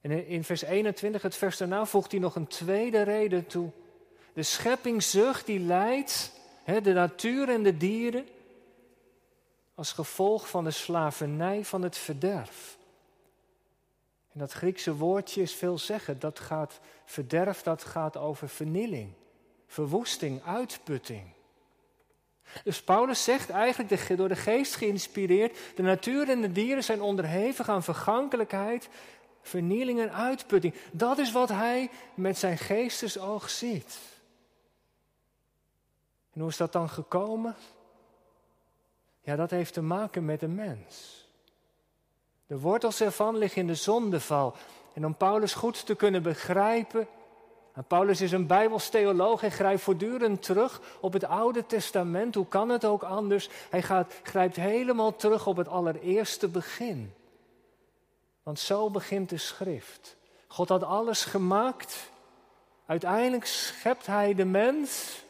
En 0.00 0.26
in 0.26 0.44
vers 0.44 0.62
21, 0.62 1.22
het 1.22 1.36
vers 1.36 1.56
daarna, 1.56 1.86
voegt 1.86 2.10
hij 2.10 2.20
nog 2.20 2.34
een 2.34 2.46
tweede 2.46 3.02
reden 3.02 3.46
toe. 3.46 3.70
De 4.32 4.42
scheppingzucht 4.42 5.46
die 5.46 5.60
leidt, 5.60 6.32
de 6.64 6.92
natuur 6.92 7.48
en 7.48 7.62
de 7.62 7.76
dieren, 7.76 8.26
als 9.74 9.92
gevolg 9.92 10.48
van 10.48 10.64
de 10.64 10.70
slavernij 10.70 11.64
van 11.64 11.82
het 11.82 11.96
verderf. 11.96 12.77
En 14.38 14.44
dat 14.44 14.52
Griekse 14.52 14.94
woordje 14.96 15.42
is 15.42 15.54
veelzeggend. 15.54 16.20
Dat 16.20 16.40
gaat 16.40 16.80
verderf, 17.04 17.62
dat 17.62 17.84
gaat 17.84 18.16
over 18.16 18.48
vernieling, 18.48 19.12
verwoesting, 19.66 20.42
uitputting. 20.44 21.22
Dus 22.64 22.82
Paulus 22.82 23.24
zegt 23.24 23.50
eigenlijk, 23.50 24.16
door 24.16 24.28
de 24.28 24.36
geest 24.36 24.74
geïnspireerd, 24.74 25.58
de 25.76 25.82
natuur 25.82 26.28
en 26.28 26.40
de 26.40 26.52
dieren 26.52 26.84
zijn 26.84 27.02
onderhevig 27.02 27.68
aan 27.68 27.82
vergankelijkheid, 27.82 28.88
vernieling 29.40 30.00
en 30.00 30.12
uitputting. 30.12 30.74
Dat 30.92 31.18
is 31.18 31.32
wat 31.32 31.48
hij 31.48 31.90
met 32.14 32.38
zijn 32.38 32.58
geestesoog 32.58 33.50
ziet. 33.50 33.98
En 36.32 36.40
hoe 36.40 36.50
is 36.50 36.56
dat 36.56 36.72
dan 36.72 36.88
gekomen? 36.88 37.56
Ja, 39.20 39.36
dat 39.36 39.50
heeft 39.50 39.72
te 39.72 39.82
maken 39.82 40.24
met 40.24 40.40
de 40.40 40.48
mens. 40.48 41.27
De 42.48 42.58
wortels 42.58 43.00
ervan 43.00 43.36
liggen 43.36 43.60
in 43.60 43.66
de 43.66 43.74
zondeval. 43.74 44.54
En 44.92 45.06
om 45.06 45.14
Paulus 45.14 45.54
goed 45.54 45.86
te 45.86 45.94
kunnen 45.94 46.22
begrijpen. 46.22 47.08
En 47.72 47.84
Paulus 47.84 48.20
is 48.20 48.32
een 48.32 48.46
Bijbelstheoloog. 48.46 49.40
Hij 49.40 49.50
grijpt 49.50 49.80
voortdurend 49.80 50.42
terug 50.42 50.80
op 51.00 51.12
het 51.12 51.24
Oude 51.24 51.66
Testament. 51.66 52.34
Hoe 52.34 52.46
kan 52.46 52.68
het 52.68 52.84
ook 52.84 53.02
anders? 53.02 53.48
Hij 53.70 53.82
gaat, 53.82 54.12
grijpt 54.22 54.56
helemaal 54.56 55.16
terug 55.16 55.46
op 55.46 55.56
het 55.56 55.68
allereerste 55.68 56.48
begin. 56.48 57.14
Want 58.42 58.58
zo 58.58 58.90
begint 58.90 59.28
de 59.28 59.38
schrift. 59.38 60.16
God 60.46 60.68
had 60.68 60.82
alles 60.82 61.24
gemaakt. 61.24 62.10
Uiteindelijk 62.86 63.46
schept 63.46 64.06
hij 64.06 64.34
de 64.34 64.44
mens. 64.44 65.22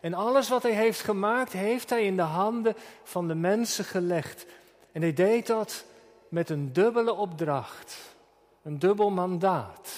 En 0.00 0.14
alles 0.14 0.48
wat 0.48 0.62
hij 0.62 0.72
heeft 0.72 1.00
gemaakt, 1.00 1.52
heeft 1.52 1.90
hij 1.90 2.04
in 2.04 2.16
de 2.16 2.22
handen 2.22 2.76
van 3.02 3.28
de 3.28 3.34
mensen 3.34 3.84
gelegd. 3.84 4.46
En 4.92 5.02
hij 5.02 5.12
deed 5.12 5.46
dat 5.46 5.84
met 6.30 6.50
een 6.50 6.72
dubbele 6.72 7.12
opdracht, 7.12 8.14
een 8.62 8.78
dubbel 8.78 9.10
mandaat. 9.10 9.90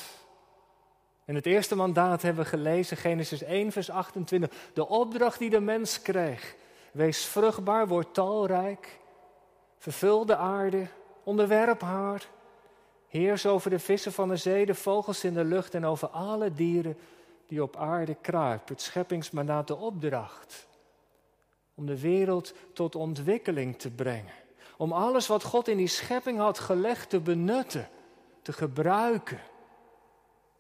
En 1.25 1.35
het 1.35 1.47
eerste 1.47 1.77
mandaat 1.77 2.23
hebben 2.23 2.43
we 2.43 2.49
gelezen, 2.49 2.97
Genesis 2.97 3.43
1, 3.43 3.73
vers 3.73 3.91
28. 3.91 4.51
De 4.75 4.89
opdracht 4.89 5.39
die 5.39 5.51
de 5.51 5.61
mens 5.61 6.03
kreeg. 6.03 6.55
Wees 6.93 7.25
vruchtbaar, 7.25 7.89
word 7.89 8.15
talrijk, 8.15 8.99
vervul 9.79 10.27
de 10.27 10.37
aarde, 10.37 10.87
onderwerp 11.23 11.81
haar. 11.81 12.29
Heers 13.09 13.47
over 13.47 13.71
de 13.71 13.79
vissen 13.79 14.13
van 14.13 14.29
de 14.29 14.37
zee, 14.37 14.67
de 14.67 14.75
vogels 14.75 15.25
in 15.25 15.35
de 15.35 15.45
lucht 15.45 15.75
en 15.75 15.85
over 15.85 16.09
alle 16.09 16.53
dieren 16.53 16.97
die 17.47 17.63
op 17.63 17.77
aarde 17.77 18.17
kruipen. 18.21 18.75
Het 18.75 18.83
scheppingsmandaat, 18.83 19.67
de 19.67 19.77
opdracht. 19.77 20.67
Om 21.75 21.87
de 21.87 22.01
wereld 22.01 22.55
tot 22.73 22.95
ontwikkeling 22.95 23.79
te 23.79 23.91
brengen. 23.91 24.42
Om 24.83 24.93
alles 24.93 25.27
wat 25.27 25.45
God 25.45 25.69
in 25.69 25.77
die 25.77 25.89
schepping 25.89 26.39
had 26.39 26.59
gelegd 26.59 27.11
te 27.11 27.21
benutten, 27.21 27.89
te 28.43 28.53
gebruiken, 28.53 29.41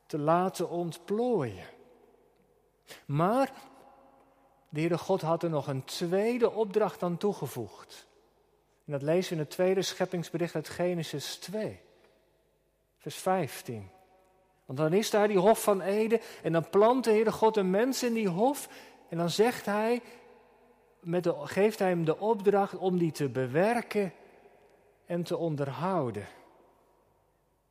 te 0.07 0.19
laten 0.19 0.71
ontplooien. 0.71 1.67
Maar 3.07 3.53
de 4.69 4.81
Heere 4.81 4.99
God 4.99 5.21
had 5.21 5.43
er 5.43 5.51
nog 5.51 5.67
een 5.67 5.85
tweede 5.85 6.51
opdracht 6.51 7.03
aan 7.03 7.17
toegevoegd. 7.17 8.07
En 8.85 8.93
dat 8.93 9.03
lezen 9.03 9.29
we 9.29 9.35
in 9.35 9.41
het 9.41 9.51
tweede 9.51 9.83
scheppingsbericht 9.83 10.55
uit 10.55 10.69
Genesis 10.69 11.37
2, 11.37 11.81
vers 12.99 13.17
15. 13.17 13.91
Want 14.65 14.79
dan 14.79 14.93
is 14.93 15.11
daar 15.11 15.29
die 15.29 15.39
hof 15.39 15.63
van 15.63 15.81
Eden 15.81 16.21
en 16.43 16.53
dan 16.53 16.71
plant 16.71 17.05
de 17.05 17.11
Heere 17.11 17.33
God 17.33 17.57
een 17.57 17.71
mens 17.71 18.03
in 18.03 18.15
die 18.15 18.29
hof 18.29 18.69
en 19.09 19.17
dan 19.17 19.31
zegt 19.31 19.67
hij, 19.67 20.03
met 21.03 21.29
geeft 21.43 21.79
hij 21.79 21.89
hem 21.89 22.05
de 22.05 22.19
opdracht 22.19 22.77
om 22.77 22.99
die 22.99 23.13
te 23.13 23.29
bewerken 23.29 24.13
en 25.07 25.23
te 25.23 25.37
onderhouden. 25.37 26.27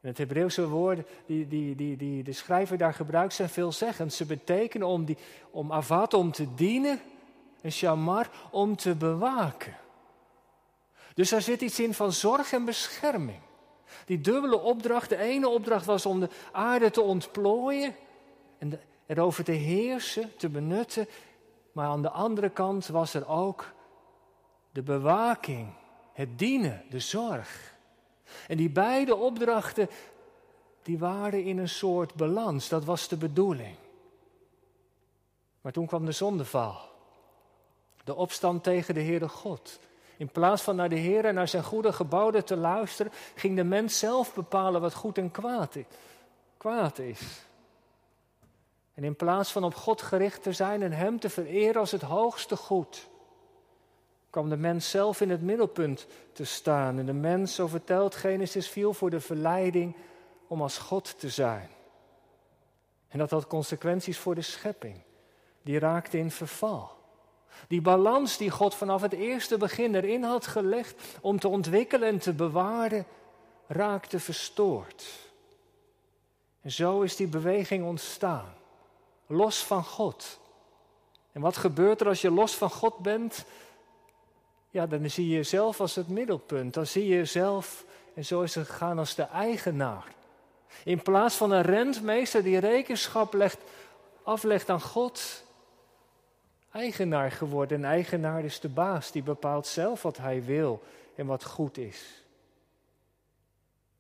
En 0.02 0.08
het 0.08 0.18
Hebreeuwse 0.18 0.68
woorden 0.68 1.06
die, 1.26 1.48
die, 1.48 1.76
die, 1.76 1.98
die 1.98 2.24
de 2.24 2.34
schrijver 2.34 2.78
daar 2.78 2.94
gebruikt 2.94 3.34
zijn 3.34 3.50
veelzeggend. 3.50 4.14
Ze 4.14 4.26
betekenen 4.26 4.88
om, 4.88 5.06
die, 5.06 5.18
om 5.52 5.72
avat, 5.72 6.14
om 6.14 6.32
te 6.32 6.54
dienen, 6.56 7.02
en 7.62 7.72
shamar, 7.72 8.30
om 8.52 8.76
te 8.76 8.96
bewaken. 8.96 9.78
Dus 11.14 11.30
daar 11.30 11.42
zit 11.42 11.62
iets 11.62 11.80
in 11.80 11.94
van 11.94 12.12
zorg 12.12 12.52
en 12.54 12.66
bescherming. 12.66 13.40
Die 14.06 14.22
dubbele 14.22 14.60
opdracht, 14.60 15.10
de 15.10 15.18
ene 15.18 15.48
opdracht 15.48 15.86
was 15.86 16.06
om 16.06 16.20
de 16.20 16.30
aarde 16.52 16.92
te 16.92 17.02
ontplooien 17.02 17.96
en 18.58 18.80
erover 19.06 19.44
te 19.44 19.52
heersen, 19.52 20.32
te 20.38 20.50
benutten. 20.50 21.08
Maar 21.72 21.88
aan 21.88 22.02
de 22.02 22.10
andere 22.10 22.50
kant 22.50 22.88
was 22.88 23.14
er 23.14 23.28
ook 23.28 23.74
de 24.72 24.82
bewaking, 24.82 25.74
het 26.14 26.40
dienen, 26.40 26.84
de 26.90 27.00
zorg. 27.00 27.76
En 28.48 28.58
die 28.58 28.70
beide 28.70 29.16
opdrachten, 29.16 29.90
die 30.84 31.00
waren 31.00 31.44
in 31.44 31.58
een 31.58 31.70
soort 31.70 32.16
balans, 32.16 32.70
dat 32.70 32.86
was 32.86 33.08
de 33.08 33.18
bedoeling. 33.18 33.76
Maar 35.62 35.72
toen 35.72 35.86
kwam 35.86 36.06
de 36.06 36.12
zondeval, 36.12 36.78
de 38.04 38.16
opstand 38.16 38.64
tegen 38.64 38.94
de 38.94 39.02
Heere 39.02 39.30
God. 39.30 39.80
In 40.18 40.30
plaats 40.30 40.62
van 40.62 40.76
naar 40.76 40.90
de 40.90 40.96
Heer 40.96 41.26
en 41.26 41.36
naar 41.36 41.48
zijn 41.48 41.64
goede 41.64 41.94
geboden 41.94 42.46
te 42.46 42.58
luisteren, 42.58 43.12
ging 43.36 43.56
de 43.56 43.64
mens 43.64 44.00
zelf 44.00 44.34
bepalen 44.34 44.82
wat 44.82 44.94
goed 44.94 45.18
en 45.18 45.32
kwaad 46.58 47.00
is. 47.00 47.46
En 49.02 49.08
in 49.08 49.16
plaats 49.16 49.52
van 49.52 49.64
op 49.64 49.76
God 49.76 50.02
gericht 50.02 50.44
te 50.44 50.54
zijn 50.54 50.82
en 50.82 50.92
Hem 50.92 51.20
te 51.20 51.30
vereren 51.30 51.80
als 51.80 51.92
het 51.92 52.02
hoogste 52.02 52.56
goed, 52.56 53.08
kwam 54.30 54.50
de 54.50 54.58
mens 54.58 54.90
zelf 54.90 55.22
in 55.22 55.30
het 55.30 55.42
middelpunt 55.42 56.08
te 56.34 56.46
staan. 56.46 57.00
En 57.00 57.06
de 57.06 57.14
mens, 57.14 57.56
zo 57.56 57.68
vertelt 57.68 58.16
Genesis, 58.16 58.70
viel 58.70 58.94
voor 58.94 59.10
de 59.10 59.20
verleiding 59.20 59.96
om 60.48 60.62
als 60.62 60.78
God 60.78 61.20
te 61.20 61.30
zijn. 61.30 61.70
En 63.08 63.20
dat 63.20 63.32
had 63.32 63.48
consequenties 63.48 64.18
voor 64.18 64.36
de 64.36 64.42
schepping. 64.42 65.02
Die 65.62 65.80
raakte 65.80 66.18
in 66.18 66.32
verval. 66.32 66.92
Die 67.68 67.82
balans 67.82 68.38
die 68.38 68.50
God 68.50 68.76
vanaf 68.76 69.02
het 69.02 69.14
eerste 69.14 69.58
begin 69.58 69.96
erin 69.96 70.24
had 70.24 70.48
gelegd 70.48 71.18
om 71.22 71.40
te 71.40 71.48
ontwikkelen 71.48 72.08
en 72.08 72.20
te 72.20 72.34
bewaren, 72.34 73.06
raakte 73.68 74.20
verstoord. 74.20 75.06
En 76.62 76.72
zo 76.72 77.02
is 77.02 77.16
die 77.16 77.28
beweging 77.28 77.86
ontstaan. 77.86 78.60
Los 79.32 79.64
van 79.64 79.84
God. 79.84 80.40
En 81.32 81.42
wat 81.42 81.58
gebeurt 81.58 82.02
er 82.02 82.08
als 82.08 82.22
je 82.22 82.32
los 82.32 82.56
van 82.56 82.70
God 82.70 82.98
bent? 82.98 83.46
Ja, 84.70 84.88
dan 84.88 85.10
zie 85.10 85.28
je 85.28 85.36
jezelf 85.36 85.80
als 85.80 85.96
het 85.96 86.08
middelpunt. 86.08 86.74
Dan 86.74 86.86
zie 86.86 87.08
je 87.08 87.16
jezelf, 87.16 87.86
en 88.14 88.26
zo 88.26 88.42
is 88.42 88.56
het 88.56 88.68
gegaan, 88.68 89.00
als 89.00 89.16
de 89.16 89.24
eigenaar. 89.24 90.14
In 90.84 91.02
plaats 91.02 91.36
van 91.36 91.52
een 91.52 91.62
rentmeester 91.62 92.44
die 92.44 92.58
rekenschap 92.58 93.34
legt, 93.34 93.58
aflegt 94.24 94.70
aan 94.70 94.82
God, 94.82 95.44
eigenaar 96.72 97.32
geworden. 97.32 97.78
En 97.78 97.90
eigenaar 97.90 98.44
is 98.44 98.60
de 98.60 98.70
baas, 98.70 99.12
die 99.12 99.24
bepaalt 99.24 99.68
zelf 99.68 100.02
wat 100.02 100.18
hij 100.18 100.44
wil 100.44 100.82
en 101.16 101.26
wat 101.26 101.44
goed 101.44 101.78
is. 101.78 102.24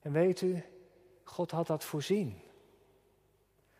En 0.01 0.11
weet 0.11 0.41
u, 0.41 0.63
God 1.23 1.51
had 1.51 1.67
dat 1.67 1.83
voorzien. 1.83 2.41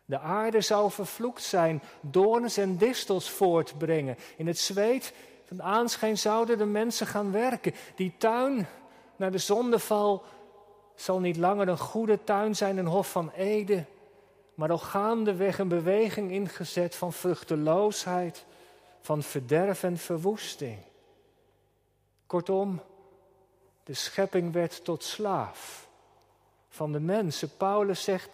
De 0.04 0.18
aarde 0.18 0.60
zou 0.60 0.90
vervloekt 0.90 1.42
zijn, 1.42 1.82
doorns 2.00 2.56
en 2.56 2.76
distels 2.76 3.30
voortbrengen. 3.30 4.16
In 4.36 4.46
het 4.46 4.58
zweet 4.58 5.14
van 5.44 5.62
aanschijn 5.62 6.18
zouden 6.18 6.58
de 6.58 6.64
mensen 6.64 7.06
gaan 7.06 7.32
werken. 7.32 7.74
Die 7.94 8.14
tuin 8.18 8.66
naar 9.16 9.30
de 9.30 9.38
zondeval 9.38 10.22
zal 10.94 11.20
niet 11.20 11.36
langer 11.36 11.68
een 11.68 11.78
goede 11.78 12.24
tuin 12.24 12.56
zijn, 12.56 12.76
een 12.76 12.86
hof 12.86 13.10
van 13.10 13.30
Ede, 13.30 13.84
maar 14.54 14.70
al 14.70 14.78
gaandeweg 14.78 15.58
een 15.58 15.68
beweging 15.68 16.30
ingezet 16.30 16.94
van 16.94 17.12
vruchteloosheid, 17.12 18.44
van 19.00 19.22
verderf 19.22 19.82
en 19.82 19.96
verwoesting. 19.96 20.78
Kortom, 22.26 22.80
de 23.84 23.94
schepping 23.94 24.52
werd 24.52 24.84
tot 24.84 25.04
slaaf 25.04 25.88
van 26.68 26.92
de 26.92 27.00
mensen. 27.00 27.56
Paulus 27.56 28.02
zegt 28.02 28.30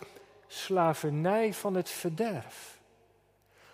slavernij 0.48 1.54
van 1.54 1.74
het 1.74 1.90
verderf. 1.90 2.78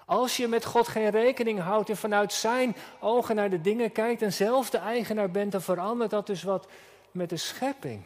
Als 0.07 0.37
je 0.37 0.49
met 0.49 0.64
God 0.64 0.88
geen 0.88 1.11
rekening 1.11 1.61
houdt 1.61 1.88
en 1.88 1.97
vanuit 1.97 2.33
zijn 2.33 2.76
ogen 3.00 3.37
naar 3.37 3.50
de 3.50 3.61
dingen 3.61 3.93
kijkt 3.93 4.23
en 4.23 4.33
zelf 4.33 4.71
de 4.71 4.78
eigenaar 4.78 5.31
bent, 5.31 5.52
dan 5.52 5.62
verandert 5.62 6.11
dat 6.11 6.26
dus 6.26 6.43
wat 6.43 6.66
met 7.11 7.31
de 7.31 7.37
schepping. 7.37 8.04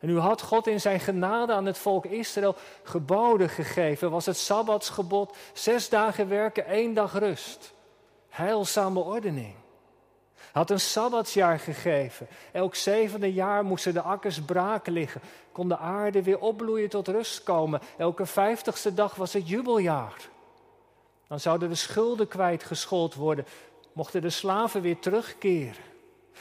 En 0.00 0.08
nu 0.08 0.18
had 0.18 0.42
God 0.42 0.66
in 0.66 0.80
zijn 0.80 1.00
genade 1.00 1.52
aan 1.52 1.66
het 1.66 1.78
volk 1.78 2.04
Israël 2.04 2.56
geboden 2.82 3.48
gegeven. 3.48 4.10
Was 4.10 4.26
het 4.26 4.36
Sabbatsgebod, 4.36 5.36
zes 5.52 5.88
dagen 5.88 6.28
werken, 6.28 6.66
één 6.66 6.94
dag 6.94 7.18
rust. 7.18 7.72
Heilzame 8.28 9.00
ordening. 9.00 9.54
Had 10.52 10.70
een 10.70 10.80
Sabbatsjaar 10.80 11.58
gegeven. 11.58 12.26
Elk 12.52 12.74
zevende 12.74 13.32
jaar 13.32 13.64
moesten 13.64 13.94
de 13.94 14.02
akkers 14.02 14.40
braak 14.40 14.86
liggen. 14.86 15.20
Kon 15.52 15.68
de 15.68 15.76
aarde 15.76 16.22
weer 16.22 16.38
opbloeien 16.38 16.88
tot 16.88 17.08
rust 17.08 17.42
komen. 17.42 17.80
Elke 17.98 18.26
vijftigste 18.26 18.94
dag 18.94 19.14
was 19.14 19.32
het 19.32 19.48
jubeljaar. 19.48 20.28
Dan 21.26 21.40
zouden 21.40 21.68
de 21.68 21.74
schulden 21.74 22.28
kwijtgeschoold 22.28 23.14
worden. 23.14 23.46
Mochten 23.92 24.20
de 24.20 24.30
slaven 24.30 24.80
weer 24.80 24.98
terugkeren. 24.98 25.82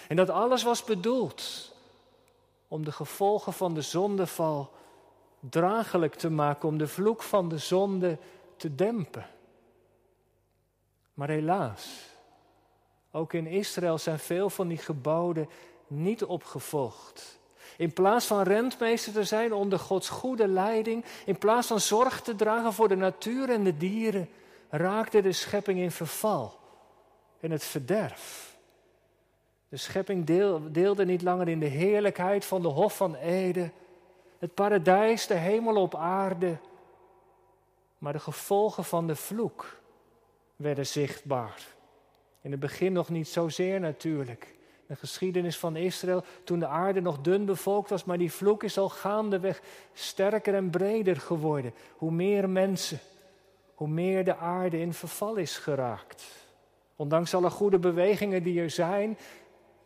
En 0.08 0.16
dat 0.16 0.30
alles 0.30 0.64
was 0.64 0.84
bedoeld 0.84 1.72
om 2.68 2.86
de 2.86 2.92
gevolgen 2.92 3.54
van 3.54 3.74
de 3.74 3.82
zondeval 3.82 4.72
draaglijk 5.40 6.16
te 6.16 6.30
maken, 6.30 6.68
om 6.68 6.78
de 6.78 6.88
vloek 6.88 7.24
van 7.24 7.50
de 7.50 7.58
zonde 7.58 8.18
te 8.58 8.76
dempen. 8.76 9.26
Maar 11.14 11.30
helaas, 11.30 12.11
ook 13.12 13.34
in 13.34 13.48
Israël 13.48 13.98
zijn 13.98 14.20
veel 14.20 14.50
van 14.50 14.68
die 14.68 14.78
geboden 14.78 15.50
niet 15.88 16.24
opgevolgd. 16.24 17.40
In 17.78 17.94
plaats 17.94 18.26
van 18.26 18.42
rentmeester 18.42 19.14
te 19.14 19.24
zijn 19.24 19.54
onder 19.54 19.80
Gods 19.80 20.10
goede 20.10 20.48
leiding, 20.48 21.06
in 21.26 21.38
plaats 21.38 21.68
van 21.68 21.80
zorg 21.80 22.22
te 22.22 22.36
dragen 22.36 22.74
voor 22.74 22.88
de 22.88 22.96
natuur 22.96 23.50
en 23.50 23.64
de 23.64 23.78
dieren, 23.78 24.30
raakte 24.70 25.22
de 25.22 25.32
schepping 25.32 25.80
in 25.80 25.92
verval 25.92 26.60
en 27.40 27.52
het 27.52 27.64
verderf. 27.64 28.58
De 29.70 29.78
schepping 29.78 30.26
deelde 30.72 31.06
niet 31.06 31.22
langer 31.22 31.48
in 31.48 31.60
de 31.60 31.66
heerlijkheid 31.66 32.46
van 32.46 32.62
de 32.62 32.68
Hof 32.68 32.96
van 32.96 33.16
Ede, 33.16 33.72
het 34.40 34.54
paradijs, 34.54 35.28
de 35.28 35.34
hemel 35.34 35.76
op 35.76 35.96
aarde, 35.96 36.58
maar 37.98 38.14
de 38.14 38.20
gevolgen 38.20 38.84
van 38.84 39.08
de 39.08 39.16
vloek 39.16 39.80
werden 40.56 40.88
zichtbaar. 40.88 41.68
In 42.42 42.52
het 42.52 42.60
begin 42.60 42.94
nog 42.94 43.10
niet 43.10 43.28
zozeer 43.28 43.80
natuurlijk. 43.80 44.56
De 44.88 44.96
geschiedenis 44.96 45.58
van 45.58 45.76
Israël, 45.76 46.24
toen 46.44 46.60
de 46.60 46.68
aarde 46.68 47.02
nog 47.02 47.22
dun 47.22 47.46
bevolkt 47.46 47.90
was, 47.90 48.04
maar 48.04 48.18
die 48.18 48.32
vloek 48.32 48.64
is 48.64 48.78
al 48.78 48.90
gaandeweg 48.90 49.62
sterker 49.94 50.56
en 50.56 50.70
breder 50.70 51.18
geworden. 51.18 51.74
Hoe 51.98 52.12
meer 52.12 52.50
mensen, 52.50 53.00
hoe 53.76 53.88
meer 53.88 54.24
de 54.24 54.36
aarde 54.36 54.80
in 54.80 54.94
verval 54.94 55.36
is 55.36 55.58
geraakt. 55.58 56.24
Ondanks 56.96 57.34
alle 57.34 57.50
goede 57.50 57.80
bewegingen 57.80 58.44
die 58.44 58.62
er 58.62 58.70
zijn, 58.70 59.18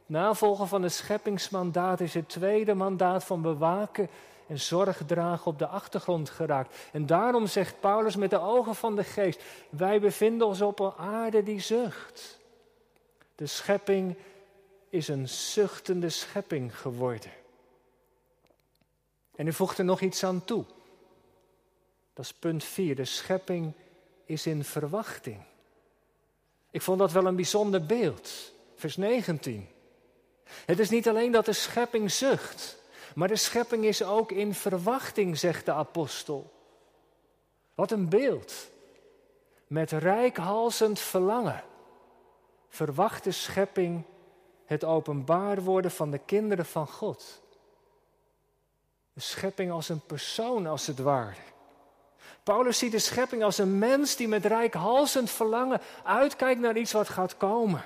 Navolgen 0.06 0.68
van 0.68 0.84
het 0.84 0.94
scheppingsmandaat 0.94 2.00
is 2.00 2.14
het 2.14 2.30
tweede 2.30 2.74
mandaat 2.74 3.24
van 3.24 3.42
bewaken 3.42 4.10
en 4.48 4.60
zorg 4.60 5.02
dragen 5.06 5.46
op 5.46 5.60
de 5.60 5.68
achtergrond 5.68 6.30
geraakt. 6.30 6.76
En 6.92 7.06
daarom 7.06 7.48
zegt 7.48 7.80
Paulus 7.80 8.16
met 8.16 8.30
de 8.30 8.40
ogen 8.40 8.76
van 8.76 8.96
de 8.96 9.04
geest, 9.04 9.44
wij 9.70 10.00
bevinden 10.00 10.48
ons 10.48 10.62
op 10.62 10.80
een 10.80 10.94
aarde 10.98 11.44
die 11.44 11.60
zucht. 11.60 12.40
De 13.36 13.46
schepping 13.46 14.16
is 14.90 15.08
een 15.08 15.30
zuchtende 15.30 16.10
schepping 16.10 16.80
geworden. 16.80 17.32
En 19.36 19.48
u 19.48 19.54
voegt 19.54 19.78
er 19.78 19.86
nog 19.86 20.02
iets 20.02 20.24
aan 20.24 20.46
toe. 20.46 20.66
Dat 22.14 22.26
is 22.26 22.34
punt 22.34 22.64
4. 22.64 22.96
De 22.96 23.06
schepping 23.06 23.74
is 24.26 24.46
in 24.46 24.64
verwachting. 24.64 25.42
Ik 26.72 26.82
vond 26.82 27.00
dat 27.00 27.12
wel 27.12 27.26
een 27.26 27.36
bijzonder 27.36 27.86
beeld. 27.86 28.54
Vers 28.76 28.98
19. 28.98 29.68
Het 30.66 30.80
is 30.80 30.90
niet 30.90 31.08
alleen 31.08 31.32
dat 31.32 31.46
de 31.46 31.54
schepping 31.54 32.12
zucht, 32.12 32.78
maar 33.16 33.28
de 33.28 33.36
schepping 33.36 33.86
is 33.86 34.04
ook 34.04 34.32
in 34.32 34.54
verwachting, 34.54 35.38
zegt 35.38 35.66
de 35.66 35.72
apostel. 35.72 36.54
Wat 37.74 37.92
een 37.92 38.10
beeld. 38.10 38.70
Met 39.68 39.92
rijkhalsend 39.92 41.00
verlangen 41.00 41.64
verwacht 42.76 43.24
de 43.24 43.32
schepping 43.32 44.04
het 44.66 44.84
openbaar 44.84 45.62
worden 45.62 45.92
van 45.92 46.12
de 46.12 46.18
kinderen 46.18 46.66
van 46.66 46.88
God. 46.88 47.42
De 49.14 49.22
schepping 49.22 49.72
als 49.72 49.90
een 49.90 50.06
persoon, 50.06 50.68
als 50.68 50.88
het 50.88 51.00
ware. 51.00 51.42
Paulus 52.44 52.78
ziet 52.78 52.92
de 52.92 53.00
schepping 53.00 53.44
als 53.44 53.58
een 53.58 53.80
mens 53.80 54.16
die 54.16 54.28
met 54.28 54.46
rijkhalsend 54.46 55.30
verlangen 55.30 55.82
uitkijkt 56.04 56.62
naar 56.62 56.78
iets 56.78 56.92
wat 56.92 57.10
gaat 57.10 57.38
komen. 57.38 57.84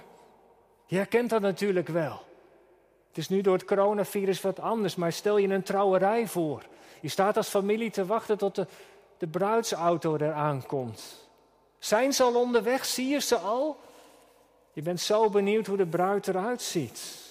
Je 0.86 0.95
herkent 0.95 1.30
dat 1.30 1.41
natuurlijk 1.41 1.88
wel. 1.88 2.21
Het 3.08 3.17
is 3.17 3.30
nu 3.30 3.41
door 3.41 3.54
het 3.54 3.65
coronavirus 3.65 4.41
wat 4.41 4.60
anders, 4.60 4.95
maar 4.95 5.12
stel 5.12 5.38
je 5.38 5.47
een 5.47 5.63
trouwerij 5.63 6.28
voor. 6.28 6.63
Je 7.02 7.10
staat 7.10 7.38
als 7.38 7.47
familie 7.47 7.91
te 7.91 8.06
wachten 8.06 8.38
tot 8.38 8.56
de, 8.56 8.67
de 9.17 9.28
bruidsauto 9.28 10.15
eraan 10.15 10.65
komt. 10.65 11.30
Zijn 11.80 12.13
ze 12.13 12.23
al 12.23 12.36
onderweg? 12.36 12.86
Zie 12.86 13.08
je 13.08 13.19
ze 13.19 13.38
al? 13.38 13.78
Je 14.73 14.82
bent 14.82 14.99
zo 14.99 15.29
benieuwd 15.29 15.67
hoe 15.67 15.77
de 15.77 15.86
bruid 15.86 16.27
eruit 16.27 16.62
ziet. 16.62 17.27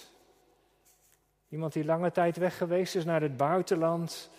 Iemand 1.49 1.73
die 1.73 1.85
lange 1.85 2.11
tijd 2.11 2.37
weg 2.37 2.57
geweest 2.57 2.95
is 2.95 3.05
naar 3.05 3.21
het 3.21 3.37
buitenland. 3.37 4.29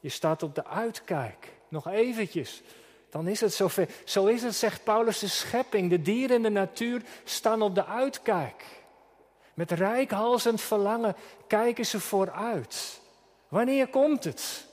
Je 0.00 0.08
staat 0.08 0.42
op 0.42 0.54
de 0.54 0.66
uitkijk. 0.66 1.52
Nog 1.68 1.88
eventjes. 1.88 2.62
Dan 3.10 3.28
is 3.28 3.40
het 3.40 3.54
zover. 3.54 3.88
Zo 4.04 4.26
is 4.26 4.42
het, 4.42 4.54
zegt 4.54 4.84
Paulus, 4.84 5.18
de 5.18 5.28
schepping. 5.28 5.90
De 5.90 6.02
dieren 6.02 6.36
en 6.36 6.42
de 6.42 6.50
natuur 6.50 7.02
staan 7.24 7.62
op 7.62 7.74
de 7.74 7.86
uitkijk. 7.86 8.64
Met 9.54 9.70
rijkhalsend 9.70 10.60
verlangen 10.60 11.16
kijken 11.46 11.86
ze 11.86 12.00
vooruit. 12.00 13.00
Wanneer 13.48 13.88
komt 13.88 14.24
het? 14.24 14.66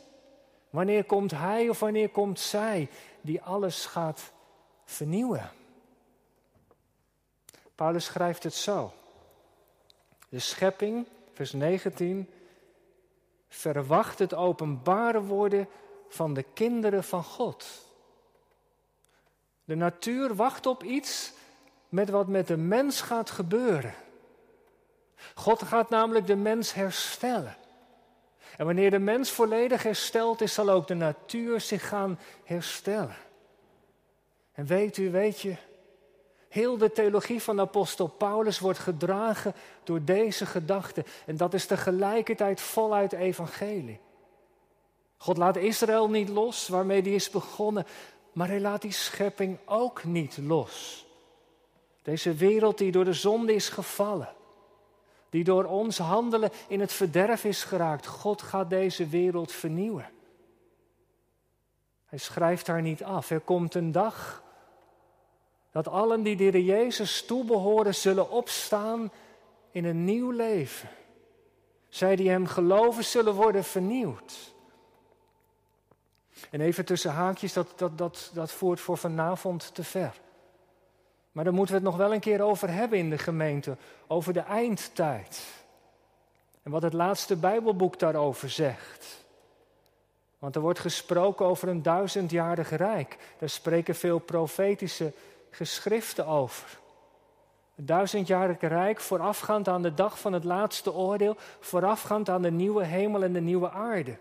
Wanneer 0.69 1.03
komt 1.03 1.31
hij 1.31 1.69
of 1.69 1.79
wanneer 1.79 2.09
komt 2.09 2.39
zij 2.39 2.89
die 3.21 3.41
alles 3.41 3.85
gaat 3.85 4.31
vernieuwen? 4.85 5.49
Paulus 7.81 8.05
schrijft 8.05 8.43
het 8.43 8.53
zo. 8.53 8.93
De 10.29 10.39
schepping, 10.39 11.07
vers 11.33 11.51
19, 11.51 12.29
verwacht 13.49 14.19
het 14.19 14.33
openbare 14.33 15.21
worden 15.21 15.67
van 16.09 16.33
de 16.33 16.45
kinderen 16.53 17.03
van 17.03 17.23
God. 17.23 17.65
De 19.63 19.75
natuur 19.75 20.35
wacht 20.35 20.65
op 20.65 20.83
iets 20.83 21.33
met 21.89 22.09
wat 22.09 22.27
met 22.27 22.47
de 22.47 22.57
mens 22.57 23.01
gaat 23.01 23.29
gebeuren. 23.29 23.93
God 25.35 25.63
gaat 25.63 25.89
namelijk 25.89 26.27
de 26.27 26.35
mens 26.35 26.73
herstellen. 26.73 27.57
En 28.57 28.65
wanneer 28.65 28.91
de 28.91 28.99
mens 28.99 29.31
volledig 29.31 29.83
hersteld 29.83 30.41
is, 30.41 30.53
zal 30.53 30.69
ook 30.69 30.87
de 30.87 30.93
natuur 30.93 31.61
zich 31.61 31.87
gaan 31.87 32.19
herstellen. 32.43 33.17
En 34.51 34.65
weet 34.65 34.97
u, 34.97 35.11
weet 35.11 35.39
je, 35.39 35.55
heel 36.51 36.77
de 36.77 36.91
theologie 36.91 37.41
van 37.41 37.59
apostel 37.59 38.07
Paulus 38.07 38.59
wordt 38.59 38.79
gedragen 38.79 39.53
door 39.83 40.03
deze 40.03 40.45
gedachte. 40.45 41.05
En 41.25 41.37
dat 41.37 41.53
is 41.53 41.65
tegelijkertijd 41.65 42.61
voluit 42.61 43.13
evangelie. 43.13 43.99
God 45.17 45.37
laat 45.37 45.55
Israël 45.55 46.09
niet 46.09 46.29
los, 46.29 46.67
waarmee 46.67 47.01
die 47.01 47.15
is 47.15 47.29
begonnen, 47.29 47.85
maar 48.33 48.47
hij 48.47 48.59
laat 48.59 48.81
die 48.81 48.91
schepping 48.91 49.57
ook 49.65 50.03
niet 50.03 50.37
los. 50.37 51.05
Deze 52.01 52.33
wereld 52.33 52.77
die 52.77 52.91
door 52.91 53.05
de 53.05 53.13
zonde 53.13 53.53
is 53.53 53.69
gevallen 53.69 54.29
die 55.31 55.43
door 55.43 55.65
ons 55.65 55.97
handelen 55.97 56.49
in 56.67 56.79
het 56.79 56.93
verderf 56.93 57.43
is 57.43 57.63
geraakt. 57.63 58.07
God 58.07 58.41
gaat 58.41 58.69
deze 58.69 59.07
wereld 59.07 59.51
vernieuwen. 59.51 60.09
Hij 62.05 62.19
schrijft 62.19 62.67
haar 62.67 62.81
niet 62.81 63.03
af. 63.03 63.29
Er 63.29 63.39
komt 63.39 63.75
een 63.75 63.91
dag 63.91 64.43
Dat 65.71 65.87
allen 65.87 66.23
die 66.23 66.51
de 66.51 66.65
Jezus 66.65 67.25
toebehoren 67.25 67.95
zullen 67.95 68.29
opstaan 68.29 69.11
in 69.71 69.85
een 69.85 70.03
nieuw 70.05 70.31
leven. 70.31 70.89
Zij 71.89 72.15
die 72.15 72.29
Hem 72.29 72.45
geloven 72.45 73.03
zullen 73.03 73.33
worden 73.33 73.63
vernieuwd. 73.63 74.53
En 76.49 76.61
even 76.61 76.85
tussen 76.85 77.11
haakjes, 77.11 77.53
dat, 77.53 77.67
dat, 77.75 77.97
dat, 77.97 78.31
dat 78.33 78.51
voert 78.51 78.79
voor 78.79 78.97
vanavond 78.97 79.75
te 79.75 79.83
ver. 79.83 80.19
Maar 81.31 81.43
daar 81.43 81.53
moeten 81.53 81.75
we 81.75 81.81
het 81.81 81.89
nog 81.89 81.99
wel 81.99 82.13
een 82.13 82.19
keer 82.19 82.41
over 82.41 82.69
hebben 82.69 82.97
in 82.97 83.09
de 83.09 83.17
gemeente, 83.17 83.77
over 84.07 84.33
de 84.33 84.39
eindtijd. 84.39 85.41
En 86.63 86.71
wat 86.71 86.81
het 86.81 86.93
laatste 86.93 87.35
Bijbelboek 87.35 87.99
daarover 87.99 88.49
zegt. 88.49 89.25
Want 90.39 90.55
er 90.55 90.61
wordt 90.61 90.79
gesproken 90.79 91.45
over 91.45 91.67
een 91.67 91.81
duizendjarig 91.81 92.69
rijk. 92.69 93.17
Daar 93.39 93.49
spreken 93.49 93.95
veel 93.95 94.19
profetische 94.19 95.13
geschriften 95.51 96.27
over. 96.27 96.79
Een 97.75 97.85
duizendjarig 97.85 98.59
rijk 98.59 98.99
voorafgaand 98.99 99.67
aan 99.67 99.81
de 99.81 99.93
dag 99.93 100.19
van 100.19 100.33
het 100.33 100.43
laatste 100.43 100.93
oordeel, 100.93 101.35
voorafgaand 101.59 102.29
aan 102.29 102.41
de 102.41 102.51
nieuwe 102.51 102.83
hemel 102.83 103.23
en 103.23 103.33
de 103.33 103.41
nieuwe 103.41 103.71
aarde. 103.71 104.17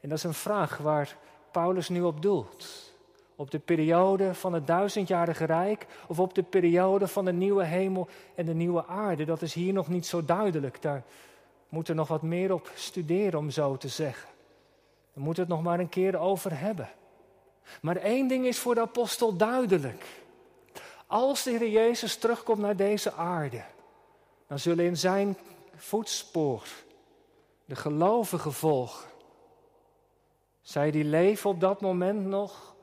En 0.00 0.08
dat 0.08 0.18
is 0.18 0.24
een 0.24 0.34
vraag 0.34 0.78
waar 0.78 1.16
Paulus 1.50 1.88
nu 1.88 2.02
op 2.02 2.22
doelt. 2.22 2.92
Op 3.36 3.50
de 3.50 3.58
periode 3.58 4.34
van 4.34 4.52
het 4.52 4.66
duizendjarige 4.66 5.44
rijk 5.44 5.86
of 6.06 6.18
op 6.18 6.34
de 6.34 6.42
periode 6.42 7.08
van 7.08 7.24
de 7.24 7.32
nieuwe 7.32 7.64
hemel 7.64 8.08
en 8.34 8.46
de 8.46 8.54
nieuwe 8.54 8.86
aarde. 8.86 9.24
Dat 9.24 9.42
is 9.42 9.54
hier 9.54 9.72
nog 9.72 9.88
niet 9.88 10.06
zo 10.06 10.24
duidelijk. 10.24 10.82
Daar 10.82 11.02
moeten 11.68 11.92
we 11.92 11.98
nog 11.98 12.08
wat 12.08 12.22
meer 12.22 12.52
op 12.52 12.70
studeren, 12.74 13.38
om 13.38 13.50
zo 13.50 13.76
te 13.76 13.88
zeggen. 13.88 14.28
We 15.12 15.20
moeten 15.20 15.42
het 15.42 15.52
nog 15.52 15.62
maar 15.62 15.80
een 15.80 15.88
keer 15.88 16.18
over 16.18 16.58
hebben. 16.58 16.88
Maar 17.80 17.96
één 17.96 18.28
ding 18.28 18.46
is 18.46 18.58
voor 18.58 18.74
de 18.74 18.80
apostel 18.80 19.36
duidelijk. 19.36 20.04
Als 21.06 21.42
de 21.42 21.50
Heer 21.50 21.68
Jezus 21.68 22.16
terugkomt 22.16 22.58
naar 22.58 22.76
deze 22.76 23.12
aarde, 23.12 23.64
dan 24.46 24.58
zullen 24.58 24.84
in 24.84 24.96
zijn 24.96 25.36
voetspoor 25.74 26.66
de 27.64 27.76
gelovigen 27.76 28.52
volgen. 28.52 29.10
Zij 30.60 30.90
die 30.90 31.04
leven 31.04 31.50
op 31.50 31.60
dat 31.60 31.80
moment 31.80 32.26
nog, 32.26 32.74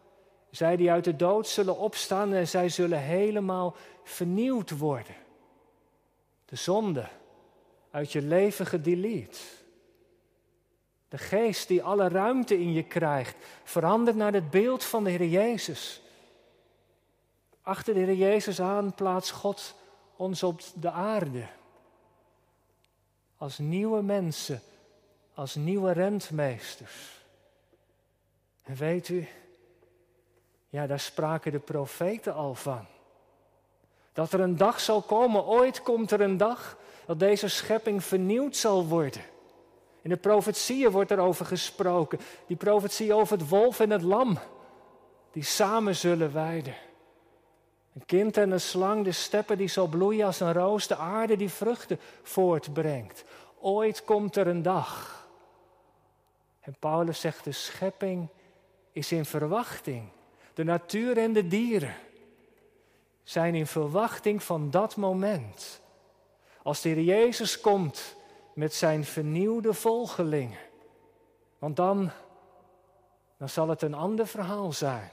zij 0.49 0.75
die 0.75 0.91
uit 0.91 1.03
de 1.03 1.15
dood 1.15 1.47
zullen 1.47 1.77
opstaan 1.77 2.33
en 2.33 2.47
zij 2.47 2.69
zullen 2.69 2.99
helemaal 2.99 3.75
vernieuwd 4.03 4.77
worden. 4.77 5.15
De 6.45 6.55
zonde 6.55 7.07
uit 7.91 8.11
je 8.11 8.21
leven 8.21 8.65
gedelete. 8.65 9.39
De 11.11 11.17
geest 11.17 11.67
die 11.67 11.83
alle 11.83 12.07
ruimte 12.07 12.59
in 12.59 12.73
je 12.73 12.83
krijgt, 12.83 13.35
verandert 13.63 14.15
naar 14.15 14.33
het 14.33 14.49
beeld 14.49 14.83
van 14.83 15.03
de 15.03 15.09
Heer 15.09 15.27
Jezus. 15.27 16.01
Achter 17.61 17.93
de 17.93 17.99
Heer 17.99 18.13
Jezus 18.13 18.61
aan 18.61 18.93
plaatst 18.93 19.31
God 19.31 19.75
ons 20.15 20.43
op 20.43 20.61
de 20.73 20.91
aarde. 20.91 21.45
Als 23.37 23.57
nieuwe 23.57 24.01
mensen, 24.01 24.61
als 25.33 25.55
nieuwe 25.55 25.91
rentmeesters. 25.91 27.21
En 28.63 28.75
weet 28.75 29.09
u, 29.09 29.27
ja, 30.69 30.87
daar 30.87 30.99
spraken 30.99 31.51
de 31.51 31.59
profeten 31.59 32.33
al 32.33 32.55
van. 32.55 32.85
Dat 34.13 34.33
er 34.33 34.39
een 34.39 34.57
dag 34.57 34.79
zal 34.79 35.01
komen, 35.01 35.45
ooit 35.45 35.81
komt 35.81 36.11
er 36.11 36.21
een 36.21 36.37
dag 36.37 36.77
dat 37.05 37.19
deze 37.19 37.47
schepping 37.47 38.03
vernieuwd 38.03 38.55
zal 38.55 38.87
worden. 38.87 39.30
In 40.01 40.09
de 40.09 40.17
profetieën 40.17 40.91
wordt 40.91 41.11
er 41.11 41.19
over 41.19 41.45
gesproken. 41.45 42.19
Die 42.47 42.57
profetie 42.57 43.13
over 43.13 43.37
het 43.37 43.49
wolf 43.49 43.79
en 43.79 43.89
het 43.89 44.01
lam, 44.01 44.37
die 45.31 45.43
samen 45.43 45.95
zullen 45.95 46.33
weiden. 46.33 46.75
Een 47.93 48.05
kind 48.05 48.37
en 48.37 48.51
een 48.51 48.61
slang, 48.61 49.03
de 49.03 49.11
steppen 49.11 49.57
die 49.57 49.67
zal 49.67 49.87
bloeien 49.87 50.25
als 50.25 50.39
een 50.39 50.53
roos, 50.53 50.87
de 50.87 50.95
aarde 50.95 51.35
die 51.35 51.49
vruchten 51.49 51.99
voortbrengt. 52.23 53.23
Ooit 53.59 54.03
komt 54.03 54.35
er 54.35 54.47
een 54.47 54.61
dag. 54.61 55.27
En 56.59 56.75
Paulus 56.79 57.19
zegt, 57.19 57.43
de 57.43 57.51
schepping 57.51 58.27
is 58.91 59.11
in 59.11 59.25
verwachting. 59.25 60.09
De 60.53 60.63
natuur 60.63 61.17
en 61.17 61.33
de 61.33 61.47
dieren 61.47 61.95
zijn 63.23 63.55
in 63.55 63.67
verwachting 63.67 64.43
van 64.43 64.71
dat 64.71 64.95
moment. 64.95 65.81
Als 66.63 66.81
de 66.81 66.89
Heer 66.89 67.01
Jezus 67.01 67.61
komt 67.61 68.15
met 68.53 68.73
zijn 68.73 69.05
vernieuwde 69.05 69.73
volgelingen. 69.73 70.59
Want 71.59 71.75
dan, 71.75 72.11
dan 73.37 73.49
zal 73.49 73.67
het 73.67 73.81
een 73.81 73.93
ander 73.93 74.27
verhaal 74.27 74.73
zijn. 74.73 75.11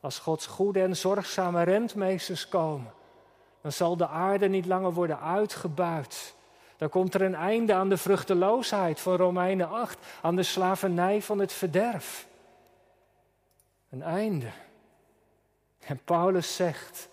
Als 0.00 0.18
Gods 0.18 0.46
goede 0.46 0.82
en 0.82 0.96
zorgzame 0.96 1.62
rentmeesters 1.62 2.48
komen, 2.48 2.92
dan 3.60 3.72
zal 3.72 3.96
de 3.96 4.08
aarde 4.08 4.48
niet 4.48 4.66
langer 4.66 4.92
worden 4.92 5.20
uitgebuit. 5.20 6.34
Dan 6.76 6.88
komt 6.88 7.14
er 7.14 7.22
een 7.22 7.34
einde 7.34 7.74
aan 7.74 7.88
de 7.88 7.96
vruchteloosheid 7.96 9.00
van 9.00 9.16
Romeinen 9.16 9.68
8, 9.68 9.98
aan 10.22 10.36
de 10.36 10.42
slavernij 10.42 11.22
van 11.22 11.38
het 11.38 11.52
verderf. 11.52 12.26
Een 13.90 14.02
einde. 14.02 14.50
En 15.78 16.00
Paulus 16.04 16.56
zegt, 16.56 17.08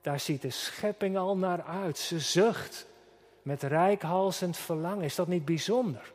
daar 0.00 0.20
ziet 0.20 0.42
de 0.42 0.50
schepping 0.50 1.16
al 1.16 1.36
naar 1.36 1.62
uit. 1.62 1.98
Ze 1.98 2.20
zucht 2.20 2.86
met 3.42 3.62
rijkhalsend 3.62 4.56
verlangen. 4.56 5.04
Is 5.04 5.14
dat 5.14 5.28
niet 5.28 5.44
bijzonder? 5.44 6.12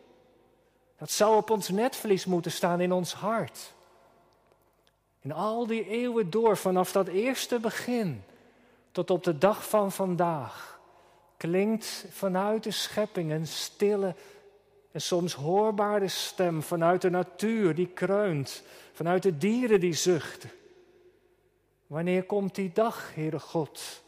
Dat 0.98 1.12
zou 1.12 1.36
op 1.36 1.50
ons 1.50 1.70
netvlies 1.70 2.26
moeten 2.26 2.52
staan 2.52 2.82
in 2.82 2.92
ons 2.92 3.14
hart. 3.14 3.74
In 5.22 5.32
al 5.32 5.68
die 5.68 5.88
eeuwen 5.88 6.30
door, 6.30 6.58
vanaf 6.58 6.92
dat 6.92 7.08
eerste 7.08 7.60
begin 7.60 8.24
tot 8.92 9.10
op 9.10 9.24
de 9.24 9.38
dag 9.38 9.70
van 9.70 9.92
vandaag, 9.92 10.80
klinkt 11.38 12.06
vanuit 12.10 12.64
de 12.64 12.72
schepping 12.72 13.32
een 13.32 13.48
stille 13.48 14.16
en 14.92 15.02
soms 15.02 15.34
hoorbare 15.34 16.08
stem 16.08 16.64
vanuit 16.64 17.02
de 17.02 17.10
natuur 17.10 17.76
die 17.76 17.88
kreunt, 17.88 18.64
vanuit 18.94 19.24
de 19.24 19.38
dieren 19.38 19.80
die 19.80 19.94
zuchten. 19.94 20.52
Wanneer 21.88 22.24
komt 22.24 22.56
die 22.56 22.72
dag, 22.74 23.12
Heere 23.16 23.40
God, 23.40 24.04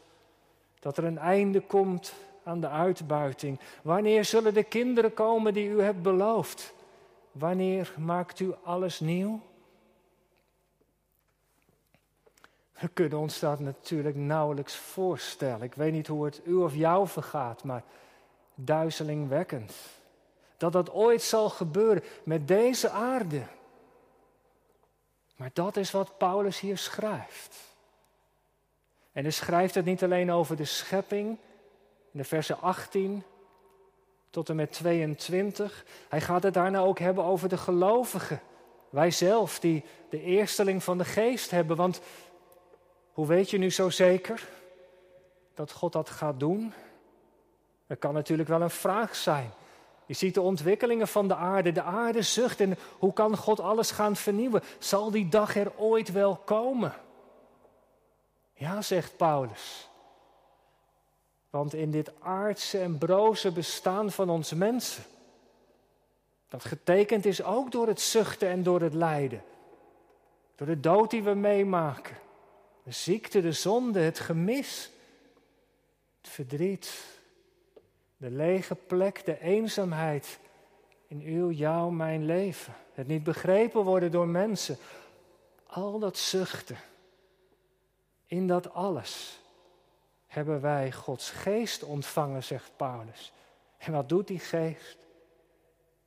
dat 0.80 0.96
er 0.96 1.04
een 1.04 1.18
einde 1.18 1.60
komt 1.60 2.12
aan 2.44 2.60
de 2.60 2.68
uitbuiting? 2.68 3.60
Wanneer 3.82 4.24
zullen 4.24 4.54
de 4.54 4.62
kinderen 4.62 5.14
komen 5.14 5.54
die 5.54 5.68
u 5.68 5.82
hebt 5.82 6.02
beloofd? 6.02 6.74
Wanneer 7.32 7.94
maakt 7.98 8.40
u 8.40 8.54
alles 8.62 9.00
nieuw? 9.00 9.40
We 12.80 12.88
kunnen 12.88 13.18
ons 13.18 13.38
dat 13.38 13.60
natuurlijk 13.60 14.16
nauwelijks 14.16 14.76
voorstellen. 14.76 15.62
Ik 15.62 15.74
weet 15.74 15.92
niet 15.92 16.06
hoe 16.06 16.24
het 16.24 16.40
u 16.44 16.54
of 16.54 16.74
jou 16.74 17.08
vergaat, 17.08 17.64
maar 17.64 17.82
duizelingwekkend. 18.54 19.74
Dat 20.56 20.72
dat 20.72 20.92
ooit 20.92 21.22
zal 21.22 21.48
gebeuren 21.48 22.02
met 22.22 22.48
deze 22.48 22.90
aarde. 22.90 23.42
Maar 25.36 25.50
dat 25.52 25.76
is 25.76 25.90
wat 25.90 26.18
Paulus 26.18 26.60
hier 26.60 26.78
schrijft. 26.78 27.56
En 29.12 29.22
hij 29.22 29.32
schrijft 29.32 29.74
het 29.74 29.84
niet 29.84 30.02
alleen 30.04 30.32
over 30.32 30.56
de 30.56 30.64
schepping, 30.64 31.38
in 32.12 32.18
de 32.18 32.24
versen 32.24 32.60
18 32.60 33.22
tot 34.30 34.48
en 34.48 34.56
met 34.56 34.72
22. 34.72 35.84
Hij 36.08 36.20
gaat 36.20 36.42
het 36.42 36.54
daarna 36.54 36.78
ook 36.78 36.98
hebben 36.98 37.24
over 37.24 37.48
de 37.48 37.56
gelovigen. 37.56 38.40
Wij 38.90 39.10
zelf, 39.10 39.60
die 39.60 39.84
de 40.10 40.22
eersteling 40.22 40.82
van 40.84 40.98
de 40.98 41.04
geest 41.04 41.50
hebben. 41.50 41.76
Want 41.76 42.00
hoe 43.12 43.26
weet 43.26 43.50
je 43.50 43.58
nu 43.58 43.70
zo 43.70 43.90
zeker 43.90 44.48
dat 45.54 45.72
God 45.72 45.92
dat 45.92 46.10
gaat 46.10 46.40
doen? 46.40 46.72
Dat 47.86 47.98
kan 47.98 48.14
natuurlijk 48.14 48.48
wel 48.48 48.62
een 48.62 48.70
vraag 48.70 49.16
zijn. 49.16 49.50
Je 50.06 50.14
ziet 50.14 50.34
de 50.34 50.40
ontwikkelingen 50.40 51.08
van 51.08 51.28
de 51.28 51.34
aarde. 51.34 51.72
De 51.72 51.82
aarde 51.82 52.22
zucht 52.22 52.60
en 52.60 52.78
hoe 52.98 53.12
kan 53.12 53.36
God 53.36 53.60
alles 53.60 53.90
gaan 53.90 54.16
vernieuwen? 54.16 54.62
Zal 54.78 55.10
die 55.10 55.28
dag 55.28 55.56
er 55.56 55.72
ooit 55.76 56.12
wel 56.12 56.36
komen? 56.36 56.94
Ja, 58.54 58.82
zegt 58.82 59.16
Paulus. 59.16 59.89
Want 61.50 61.74
in 61.74 61.90
dit 61.90 62.10
aardse 62.20 62.78
en 62.78 62.98
broze 62.98 63.52
bestaan 63.52 64.10
van 64.10 64.30
ons 64.30 64.52
mensen, 64.52 65.04
dat 66.48 66.64
getekend 66.64 67.24
is 67.24 67.42
ook 67.42 67.72
door 67.72 67.86
het 67.86 68.00
zuchten 68.00 68.48
en 68.48 68.62
door 68.62 68.80
het 68.80 68.94
lijden, 68.94 69.42
door 70.54 70.66
de 70.66 70.80
dood 70.80 71.10
die 71.10 71.22
we 71.22 71.34
meemaken, 71.34 72.16
de 72.82 72.92
ziekte, 72.92 73.40
de 73.40 73.52
zonde, 73.52 74.00
het 74.00 74.18
gemis, 74.18 74.90
het 76.20 76.30
verdriet, 76.30 77.04
de 78.16 78.30
lege 78.30 78.74
plek, 78.74 79.24
de 79.24 79.40
eenzaamheid 79.40 80.38
in 81.06 81.20
uw, 81.20 81.50
jou, 81.50 81.92
mijn 81.92 82.24
leven. 82.24 82.74
Het 82.92 83.06
niet 83.06 83.24
begrepen 83.24 83.84
worden 83.84 84.10
door 84.10 84.28
mensen. 84.28 84.76
Al 85.66 85.98
dat 85.98 86.18
zuchten. 86.18 86.76
In 88.26 88.46
dat 88.46 88.72
alles 88.72 89.39
hebben 90.30 90.60
wij 90.60 90.92
Gods 90.92 91.30
geest 91.30 91.82
ontvangen, 91.82 92.44
zegt 92.44 92.70
Paulus. 92.76 93.32
En 93.78 93.92
wat 93.92 94.08
doet 94.08 94.26
die 94.26 94.38
geest? 94.38 94.98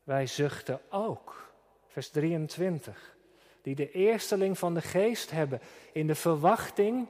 Wij 0.04 0.28
zuchten 0.28 0.80
ook. 0.90 1.52
Vers 1.88 2.10
23. 2.10 3.16
die 3.62 3.76
de 3.76 3.92
eersteling 3.92 4.58
van 4.58 4.74
de 4.74 4.82
geest 4.82 5.32
hebben 5.32 5.62
in 5.92 6.08
de 6.08 6.16
verwachting 6.16 7.08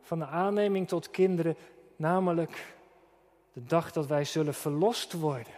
van 0.00 0.18
de 0.18 0.26
aanneming 0.26 0.88
tot 0.88 1.10
kinderen, 1.10 1.56
namelijk 1.96 2.74
de 3.52 3.64
dag 3.64 3.92
dat 3.92 4.06
wij 4.06 4.24
zullen 4.24 4.54
verlost 4.54 5.12
worden. 5.12 5.52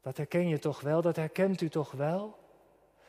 Dat 0.00 0.16
herken 0.16 0.48
je 0.48 0.58
toch 0.58 0.80
wel, 0.80 1.02
dat 1.02 1.16
herkent 1.16 1.60
u 1.60 1.68
toch 1.68 1.90
wel? 1.90 2.38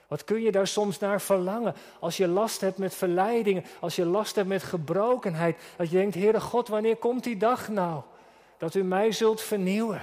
Wat 0.09 0.23
kun 0.23 0.41
je 0.41 0.51
daar 0.51 0.67
soms 0.67 0.99
naar 0.99 1.21
verlangen 1.21 1.75
als 1.99 2.17
je 2.17 2.27
last 2.27 2.61
hebt 2.61 2.77
met 2.77 2.95
verleidingen, 2.95 3.65
als 3.79 3.95
je 3.95 4.05
last 4.05 4.35
hebt 4.35 4.47
met 4.47 4.63
gebrokenheid, 4.63 5.57
dat 5.77 5.89
je 5.89 5.97
denkt, 5.97 6.15
Heere 6.15 6.39
God, 6.39 6.67
wanneer 6.67 6.95
komt 6.95 7.23
die 7.23 7.37
dag 7.37 7.67
nou 7.67 8.01
dat 8.57 8.75
u 8.75 8.83
mij 8.83 9.11
zult 9.11 9.41
vernieuwen? 9.41 10.01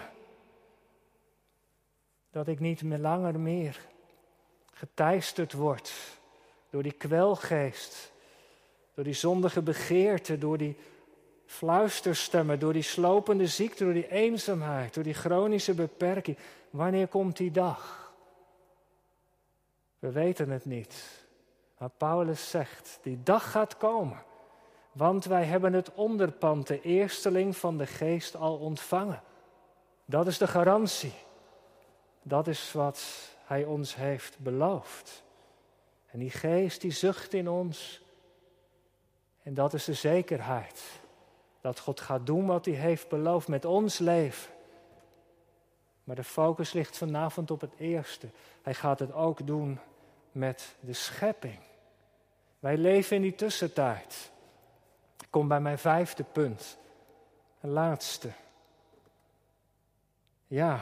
Dat 2.31 2.49
ik 2.49 2.61
niet 2.61 2.83
meer 2.83 2.99
langer 2.99 3.41
meer 3.41 3.81
geteisterd 4.73 5.53
word 5.53 5.93
door 6.71 6.83
die 6.83 6.93
kwelgeest, 6.93 8.13
door 8.95 9.05
die 9.05 9.15
zondige 9.15 9.63
begeerte, 9.63 10.39
door 10.39 10.59
die 10.59 10.77
fluisterstemmen, 11.47 12.59
door 12.59 12.73
die 12.73 12.83
slopende 12.83 13.47
ziekte, 13.47 13.85
door 13.85 13.93
die 13.93 14.11
eenzaamheid, 14.11 14.95
door 14.95 15.05
die 15.05 15.15
chronische 15.15 15.75
beperking. 15.75 16.37
Wanneer 16.71 17.07
komt 17.07 17.37
die 17.37 17.51
dag? 17.51 18.06
We 20.07 20.13
weten 20.13 20.51
het 20.51 20.65
niet. 20.65 21.27
Maar 21.79 21.91
Paulus 21.97 22.51
zegt, 22.51 22.99
die 23.03 23.23
dag 23.23 23.51
gaat 23.51 23.77
komen. 23.77 24.23
Want 24.93 25.25
wij 25.25 25.45
hebben 25.45 25.73
het 25.73 25.95
onderpand, 25.95 26.67
de 26.67 26.81
eersteling 26.81 27.57
van 27.57 27.79
de 27.79 27.87
geest, 27.87 28.37
al 28.37 28.57
ontvangen. 28.57 29.23
Dat 30.05 30.27
is 30.27 30.39
de 30.39 30.47
garantie. 30.47 31.15
Dat 32.23 32.47
is 32.47 32.73
wat 32.73 33.05
hij 33.45 33.65
ons 33.65 33.97
heeft 33.97 34.39
beloofd. 34.39 35.25
En 36.07 36.19
die 36.19 36.31
geest 36.31 36.81
die 36.81 36.93
zucht 36.93 37.33
in 37.35 37.49
ons. 37.49 38.03
En 39.43 39.55
dat 39.55 39.75
is 39.75 39.85
de 39.85 39.95
zekerheid. 39.95 40.83
Dat 41.61 41.79
God 41.79 42.01
gaat 42.01 42.27
doen 42.27 42.47
wat 42.47 42.65
hij 42.65 42.75
heeft 42.75 43.09
beloofd 43.09 43.49
met 43.49 43.65
ons 43.65 43.99
leven. 43.99 44.53
Maar 46.05 46.17
de 46.17 46.25
focus 46.25 46.73
ligt 46.73 46.99
vanavond 46.99 47.51
op 47.51 47.61
het 47.61 47.75
eerste. 47.79 48.29
Hij 48.63 48.75
gaat 48.75 48.99
het 48.99 49.13
ook 49.13 49.47
doen 49.47 49.79
met 50.37 50.75
de 50.81 50.93
schepping. 50.93 51.59
Wij 52.59 52.77
leven 52.77 53.17
in 53.17 53.23
die 53.23 53.35
tussentijd. 53.35 54.31
Ik 55.21 55.27
kom 55.31 55.49
bij 55.49 55.61
mijn 55.61 55.79
vijfde 55.79 56.25
punt. 56.25 56.79
Een 57.61 57.71
laatste. 57.71 58.31
Ja, 60.47 60.73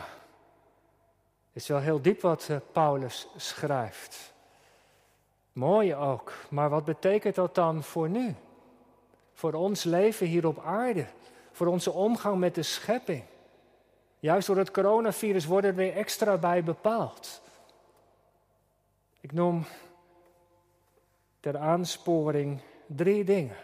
het 1.52 1.62
is 1.62 1.68
wel 1.68 1.78
heel 1.78 2.02
diep 2.02 2.20
wat 2.20 2.48
eh, 2.48 2.56
Paulus 2.72 3.28
schrijft. 3.36 4.32
Mooi 5.52 5.94
ook, 5.94 6.32
maar 6.50 6.68
wat 6.68 6.84
betekent 6.84 7.34
dat 7.34 7.54
dan 7.54 7.82
voor 7.82 8.08
nu? 8.08 8.34
Voor 9.32 9.52
ons 9.52 9.84
leven 9.84 10.26
hier 10.26 10.46
op 10.46 10.58
aarde, 10.64 11.06
voor 11.52 11.66
onze 11.66 11.90
omgang 11.90 12.38
met 12.38 12.54
de 12.54 12.62
schepping. 12.62 13.24
Juist 14.18 14.46
door 14.46 14.56
het 14.56 14.70
coronavirus 14.70 15.46
worden 15.46 15.74
weer 15.74 15.96
extra 15.96 16.36
bij 16.36 16.64
bepaald. 16.64 17.42
Ik 19.24 19.32
noem 19.32 19.64
ter 21.40 21.58
aansporing 21.58 22.60
drie 22.86 23.24
dingen 23.24 23.56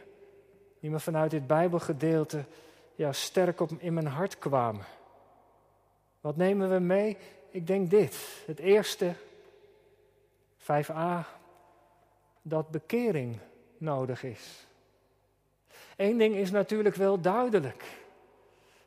die 0.79 0.91
me 0.91 1.01
vanuit 1.01 1.31
dit 1.31 1.47
Bijbelgedeelte 1.47 2.45
ja, 2.95 3.13
sterk 3.13 3.61
op, 3.61 3.71
in 3.79 3.95
mijn 3.95 4.07
hart 4.07 4.39
kwamen. 4.39 4.85
Wat 6.21 6.37
nemen 6.37 6.71
we 6.71 6.79
mee? 6.79 7.17
Ik 7.51 7.67
denk 7.67 7.91
dit. 7.91 8.17
Het 8.47 8.59
eerste, 8.59 9.15
5a, 10.59 11.27
dat 12.43 12.71
bekering 12.71 13.39
nodig 13.79 14.23
is. 14.23 14.67
Eén 15.97 16.19
ding 16.19 16.35
is 16.35 16.51
natuurlijk 16.51 16.95
wel 16.95 17.21
duidelijk. 17.21 17.85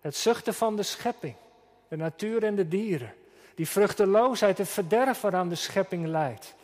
Het 0.01 0.15
zuchten 0.15 0.53
van 0.53 0.75
de 0.75 0.83
schepping, 0.83 1.36
de 1.88 1.95
natuur 1.95 2.43
en 2.43 2.55
de 2.55 2.67
dieren. 2.67 3.13
Die 3.55 3.67
vruchteloosheid, 3.67 4.57
het 4.57 4.69
verderf 4.69 5.21
waaraan 5.21 5.49
de 5.49 5.55
schepping 5.55 6.05
leidt. 6.05 6.55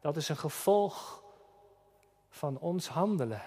Dat 0.00 0.16
is 0.16 0.28
een 0.28 0.36
gevolg 0.36 1.22
van 2.30 2.58
ons 2.58 2.88
handelen. 2.88 3.42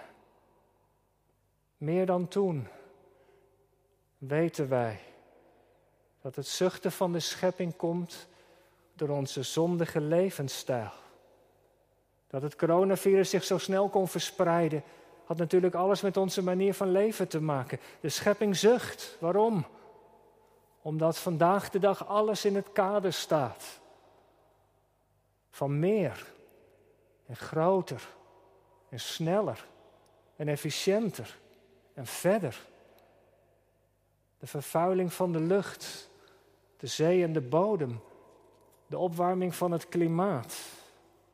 Meer 1.77 2.05
dan 2.05 2.27
toen 2.27 2.67
weten 4.17 4.69
wij 4.69 4.99
dat 6.21 6.35
het 6.35 6.47
zuchten 6.47 6.91
van 6.91 7.11
de 7.11 7.19
schepping 7.19 7.75
komt 7.75 8.27
door 8.93 9.09
onze 9.09 9.43
zondige 9.43 10.01
levensstijl. 10.01 10.91
Dat 12.27 12.41
het 12.41 12.55
coronavirus 12.55 13.29
zich 13.29 13.43
zo 13.43 13.57
snel 13.57 13.89
kon 13.89 14.07
verspreiden, 14.07 14.83
had 15.25 15.37
natuurlijk 15.37 15.75
alles 15.75 16.01
met 16.01 16.17
onze 16.17 16.43
manier 16.43 16.73
van 16.73 16.91
leven 16.91 17.27
te 17.27 17.41
maken. 17.41 17.79
De 17.99 18.09
schepping 18.09 18.57
zucht. 18.57 19.17
Waarom? 19.19 19.65
Omdat 20.81 21.17
vandaag 21.17 21.69
de 21.69 21.79
dag 21.79 22.07
alles 22.07 22.45
in 22.45 22.55
het 22.55 22.71
kader 22.71 23.13
staat. 23.13 23.79
Van 25.49 25.79
meer 25.79 26.33
en 27.33 27.39
groter 27.39 28.09
en 28.89 28.99
sneller 28.99 29.65
en 30.35 30.47
efficiënter 30.47 31.39
en 31.93 32.05
verder. 32.05 32.67
De 34.39 34.47
vervuiling 34.47 35.13
van 35.13 35.31
de 35.31 35.39
lucht, 35.39 36.09
de 36.77 36.87
zee 36.87 37.23
en 37.23 37.33
de 37.33 37.41
bodem, 37.41 37.99
de 38.87 38.97
opwarming 38.97 39.55
van 39.55 39.71
het 39.71 39.89
klimaat, 39.89 40.55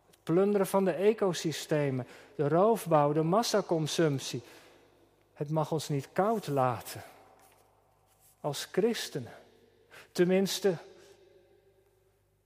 het 0.05 0.23
plunderen 0.23 0.67
van 0.67 0.85
de 0.85 0.91
ecosystemen, 0.91 2.07
de 2.35 2.47
roofbouw, 2.47 3.13
de 3.13 3.23
massaconsumptie. 3.23 4.41
Het 5.33 5.49
mag 5.49 5.71
ons 5.71 5.89
niet 5.89 6.09
koud 6.13 6.47
laten 6.47 7.03
als 8.41 8.67
christenen. 8.71 9.33
Tenminste, 10.11 10.77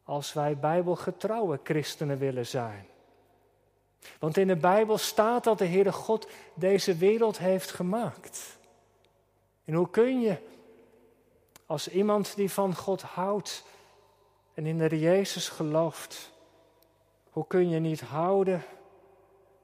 als 0.03 0.33
wij 0.33 0.57
bijbelgetrouwe 0.57 1.59
christenen 1.63 2.17
willen 2.17 2.47
zijn. 2.47 2.91
Want 4.19 4.37
in 4.37 4.47
de 4.47 4.55
Bijbel 4.55 4.97
staat 4.97 5.43
dat 5.43 5.57
de 5.57 5.65
Heere 5.65 5.91
God 5.91 6.27
deze 6.53 6.95
wereld 6.95 7.37
heeft 7.37 7.71
gemaakt. 7.71 8.57
En 9.65 9.73
hoe 9.73 9.89
kun 9.89 10.21
je 10.21 10.37
als 11.65 11.87
iemand 11.87 12.35
die 12.35 12.51
van 12.51 12.75
God 12.75 13.01
houdt 13.01 13.65
en 14.53 14.65
in 14.65 14.77
de 14.77 14.99
Jezus 14.99 15.49
gelooft, 15.49 16.31
hoe 17.29 17.47
kun 17.47 17.69
je 17.69 17.79
niet 17.79 18.01
houden 18.01 18.63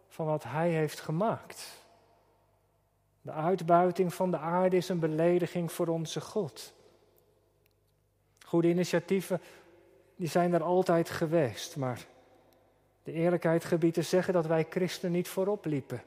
van 0.08 0.26
wat 0.26 0.44
Hij 0.44 0.70
heeft 0.70 1.00
gemaakt? 1.00 1.80
De 3.22 3.32
uitbuiting 3.32 4.14
van 4.14 4.32
de 4.32 4.38
aarde 4.38 4.78
is 4.78 4.90
een 4.90 5.00
belediging 5.00 5.72
voor 5.72 5.88
onze 5.88 6.22
God. 6.22 6.74
Goede 8.46 8.68
initiatieven, 8.68 9.42
die 10.16 10.28
zijn 10.28 10.54
er 10.54 10.64
altijd 10.64 11.10
geweest, 11.10 11.76
maar 11.76 12.06
de 13.12 13.16
eerlijkheid 13.16 13.66
gebiedt 13.66 13.94
te 13.94 14.02
zeggen 14.02 14.34
dat 14.34 14.46
wij 14.46 14.66
christenen 14.70 15.12
niet 15.12 15.28
voorop 15.28 15.66
liepen 15.66 16.04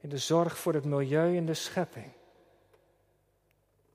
in 0.00 0.08
de 0.08 0.18
zorg 0.18 0.58
voor 0.58 0.74
het 0.74 0.84
milieu 0.84 1.36
en 1.36 1.46
de 1.46 1.54
schepping. 1.54 2.06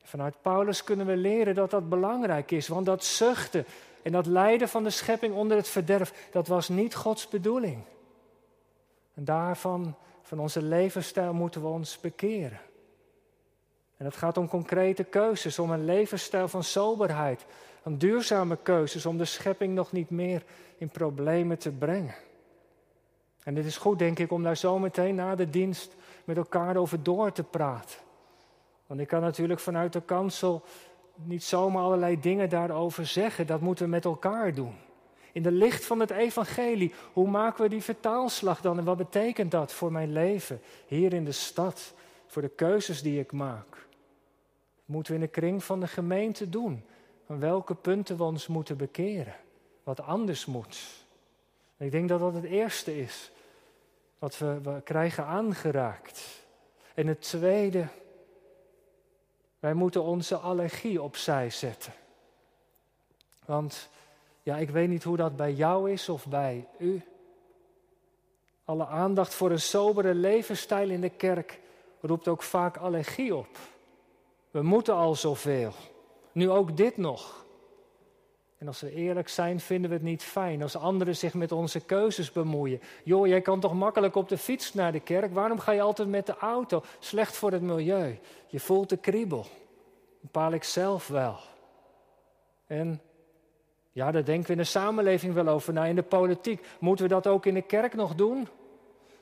Vanuit 0.03 0.41
Paulus 0.41 0.83
kunnen 0.83 1.05
we 1.05 1.15
leren 1.15 1.55
dat 1.55 1.71
dat 1.71 1.89
belangrijk 1.89 2.51
is, 2.51 2.67
want 2.67 2.85
dat 2.85 3.03
zuchten 3.03 3.65
en 4.01 4.11
dat 4.11 4.25
lijden 4.25 4.69
van 4.69 4.83
de 4.83 4.89
schepping 4.89 5.35
onder 5.35 5.57
het 5.57 5.67
verderf, 5.67 6.27
dat 6.31 6.47
was 6.47 6.69
niet 6.69 6.95
Gods 6.95 7.27
bedoeling. 7.27 7.83
En 9.13 9.25
daarvan, 9.25 9.95
van 10.21 10.39
onze 10.39 10.61
levensstijl, 10.61 11.33
moeten 11.33 11.61
we 11.61 11.67
ons 11.67 11.99
bekeren. 11.99 12.59
En 13.97 14.05
het 14.05 14.15
gaat 14.15 14.37
om 14.37 14.47
concrete 14.47 15.03
keuzes, 15.03 15.59
om 15.59 15.71
een 15.71 15.85
levensstijl 15.85 16.47
van 16.47 16.63
soberheid, 16.63 17.45
van 17.81 17.97
duurzame 17.97 18.57
keuzes, 18.63 19.05
om 19.05 19.17
de 19.17 19.25
schepping 19.25 19.73
nog 19.73 19.91
niet 19.91 20.09
meer 20.09 20.43
in 20.77 20.89
problemen 20.89 21.57
te 21.57 21.71
brengen. 21.71 22.15
En 23.49 23.55
het 23.55 23.65
is 23.65 23.77
goed, 23.77 23.99
denk 23.99 24.19
ik, 24.19 24.31
om 24.31 24.43
daar 24.43 24.57
zo 24.57 24.79
meteen 24.79 25.15
na 25.15 25.35
de 25.35 25.49
dienst 25.49 25.95
met 26.23 26.37
elkaar 26.37 26.75
over 26.75 27.03
door 27.03 27.31
te 27.31 27.43
praten. 27.43 27.99
Want 28.87 28.99
ik 28.99 29.07
kan 29.07 29.21
natuurlijk 29.21 29.59
vanuit 29.59 29.93
de 29.93 30.01
kansel 30.01 30.63
niet 31.15 31.43
zomaar 31.43 31.83
allerlei 31.83 32.19
dingen 32.19 32.49
daarover 32.49 33.05
zeggen. 33.05 33.47
Dat 33.47 33.61
moeten 33.61 33.85
we 33.85 33.91
met 33.91 34.05
elkaar 34.05 34.53
doen. 34.53 34.75
In 35.31 35.43
de 35.43 35.51
licht 35.51 35.85
van 35.85 35.99
het 35.99 36.09
evangelie, 36.09 36.93
hoe 37.13 37.29
maken 37.29 37.63
we 37.63 37.69
die 37.69 37.83
vertaalslag 37.83 38.61
dan 38.61 38.77
en 38.77 38.83
wat 38.83 38.97
betekent 38.97 39.51
dat 39.51 39.73
voor 39.73 39.91
mijn 39.91 40.11
leven 40.11 40.61
hier 40.87 41.13
in 41.13 41.25
de 41.25 41.31
stad, 41.31 41.93
voor 42.27 42.41
de 42.41 42.49
keuzes 42.55 43.01
die 43.01 43.19
ik 43.19 43.31
maak? 43.31 43.87
Moeten 44.85 45.13
we 45.13 45.19
in 45.19 45.25
de 45.25 45.31
kring 45.31 45.63
van 45.63 45.79
de 45.79 45.87
gemeente 45.87 46.49
doen. 46.49 46.83
Aan 47.27 47.39
welke 47.39 47.75
punten 47.75 48.17
we 48.17 48.23
ons 48.23 48.47
moeten 48.47 48.77
bekeren, 48.77 49.35
wat 49.83 50.01
anders 50.01 50.45
moet. 50.45 51.05
ik 51.77 51.91
denk 51.91 52.09
dat 52.09 52.19
dat 52.19 52.33
het 52.33 52.43
eerste 52.43 52.99
is 52.99 53.31
wat 54.19 54.37
we, 54.37 54.61
we 54.61 54.81
krijgen 54.83 55.25
aangeraakt. 55.25 56.45
En 56.93 57.07
het 57.07 57.21
tweede, 57.21 57.87
wij 59.59 59.73
moeten 59.73 60.03
onze 60.03 60.35
allergie 60.35 61.01
opzij 61.01 61.49
zetten. 61.49 61.93
Want 63.45 63.89
ja, 64.43 64.57
ik 64.57 64.69
weet 64.69 64.89
niet 64.89 65.03
hoe 65.03 65.17
dat 65.17 65.35
bij 65.35 65.53
jou 65.53 65.91
is 65.91 66.09
of 66.09 66.27
bij 66.27 66.67
u. 66.77 67.03
Alle 68.65 68.85
aandacht 68.85 69.33
voor 69.33 69.51
een 69.51 69.59
sobere 69.59 70.13
levensstijl 70.13 70.89
in 70.89 71.01
de 71.01 71.09
kerk 71.09 71.59
roept 72.01 72.27
ook 72.27 72.43
vaak 72.43 72.77
allergie 72.77 73.35
op. 73.35 73.57
We 74.51 74.61
moeten 74.61 74.93
al 74.93 75.15
zoveel. 75.15 75.73
Nu 76.31 76.49
ook 76.49 76.77
dit 76.77 76.97
nog. 76.97 77.45
En 78.59 78.67
als 78.67 78.81
we 78.81 78.93
eerlijk 78.93 79.29
zijn, 79.29 79.59
vinden 79.59 79.89
we 79.89 79.95
het 79.95 80.05
niet 80.05 80.23
fijn 80.23 80.61
als 80.61 80.75
anderen 80.75 81.15
zich 81.15 81.33
met 81.33 81.51
onze 81.51 81.79
keuzes 81.79 82.31
bemoeien. 82.31 82.81
Joh, 83.03 83.27
jij 83.27 83.41
kan 83.41 83.59
toch 83.59 83.73
makkelijk 83.73 84.15
op 84.15 84.29
de 84.29 84.37
fiets 84.37 84.73
naar 84.73 84.91
de 84.91 84.99
kerk? 84.99 85.33
Waarom 85.33 85.59
ga 85.59 85.71
je 85.71 85.81
altijd 85.81 86.09
met 86.09 86.25
de 86.25 86.37
auto? 86.37 86.83
Slecht 86.99 87.35
voor 87.35 87.51
het 87.51 87.61
milieu. 87.61 88.19
Je 88.47 88.59
voelt 88.59 88.89
de 88.89 88.97
kriebel. 88.97 89.45
Bepaal 90.19 90.51
ik 90.51 90.63
zelf 90.63 91.07
wel. 91.07 91.37
En 92.67 93.01
ja, 93.91 94.11
daar 94.11 94.25
denken 94.25 94.45
we 94.45 94.51
in 94.51 94.57
de 94.57 94.63
samenleving 94.63 95.33
wel 95.33 95.47
over 95.47 95.73
na. 95.73 95.85
In 95.85 95.95
de 95.95 96.03
politiek. 96.03 96.67
Moeten 96.79 97.05
we 97.05 97.13
dat 97.13 97.27
ook 97.27 97.45
in 97.45 97.53
de 97.53 97.61
kerk 97.61 97.93
nog 97.93 98.15
doen? 98.15 98.47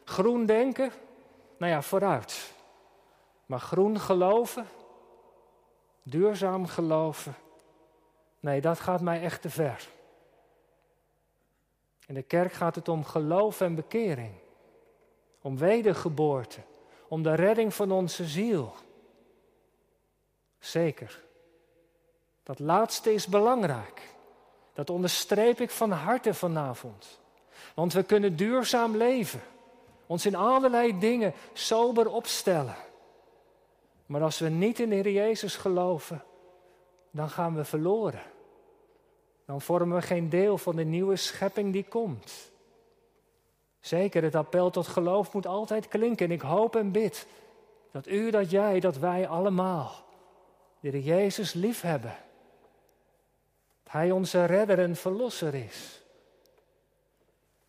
Groen 0.04 0.45
denken? 0.45 0.91
Nou 1.58 1.71
ja, 1.71 1.82
vooruit. 1.82 2.54
Maar 3.45 3.60
groen 3.60 4.00
geloven? 4.00 4.65
Duurzaam 6.04 6.65
geloven? 6.65 7.36
Nee, 8.47 8.62
dat 8.62 8.79
gaat 8.79 9.01
mij 9.01 9.21
echt 9.21 9.41
te 9.41 9.49
ver. 9.49 9.88
In 12.05 12.13
de 12.13 12.21
kerk 12.21 12.53
gaat 12.53 12.75
het 12.75 12.89
om 12.89 13.05
geloof 13.05 13.62
en 13.62 13.75
bekering. 13.75 14.31
Om 15.41 15.57
wedergeboorte. 15.57 16.60
Om 17.07 17.23
de 17.23 17.33
redding 17.33 17.73
van 17.73 17.91
onze 17.91 18.25
ziel. 18.25 18.73
Zeker. 20.60 21.23
Dat 22.43 22.60
laatste 22.60 23.13
is 23.13 23.27
belangrijk. 23.27 24.01
Dat 24.73 24.89
onderstreep 24.89 25.60
ik 25.60 25.69
van 25.69 25.91
harte 25.91 26.33
vanavond. 26.33 27.19
Want 27.75 27.93
we 27.93 28.03
kunnen 28.03 28.36
duurzaam 28.36 28.95
leven. 28.95 29.41
Ons 30.05 30.25
in 30.25 30.36
allerlei 30.36 30.99
dingen 30.99 31.33
sober 31.53 32.12
opstellen. 32.12 32.75
Maar 34.05 34.21
als 34.21 34.39
we 34.39 34.49
niet 34.49 34.79
in 34.79 34.89
de 34.89 34.95
Heer 34.95 35.12
Jezus 35.12 35.55
geloven, 35.55 36.23
dan 37.12 37.29
gaan 37.29 37.55
we 37.55 37.65
verloren. 37.65 38.36
Dan 39.47 39.62
vormen 39.62 39.97
we 39.97 40.01
geen 40.01 40.29
deel 40.29 40.57
van 40.57 40.75
de 40.75 40.83
nieuwe 40.83 41.15
schepping 41.15 41.73
die 41.73 41.83
komt. 41.83 42.51
Zeker, 43.79 44.23
het 44.23 44.36
appel 44.36 44.69
tot 44.69 44.88
geloof 44.88 45.33
moet 45.33 45.47
altijd 45.47 45.88
klinken. 45.88 46.25
En 46.25 46.31
ik 46.31 46.41
hoop 46.41 46.75
en 46.75 46.91
bid 46.91 47.27
dat 47.91 48.07
u, 48.07 48.31
dat 48.31 48.51
jij, 48.51 48.79
dat 48.79 48.97
wij 48.97 49.27
allemaal 49.27 50.05
de 50.79 51.03
Jezus 51.03 51.53
lief 51.53 51.81
hebben. 51.81 52.15
Dat 53.83 53.93
Hij 53.93 54.12
onze 54.12 54.45
redder 54.45 54.79
en 54.79 54.95
verlosser 54.95 55.53
is. 55.53 56.01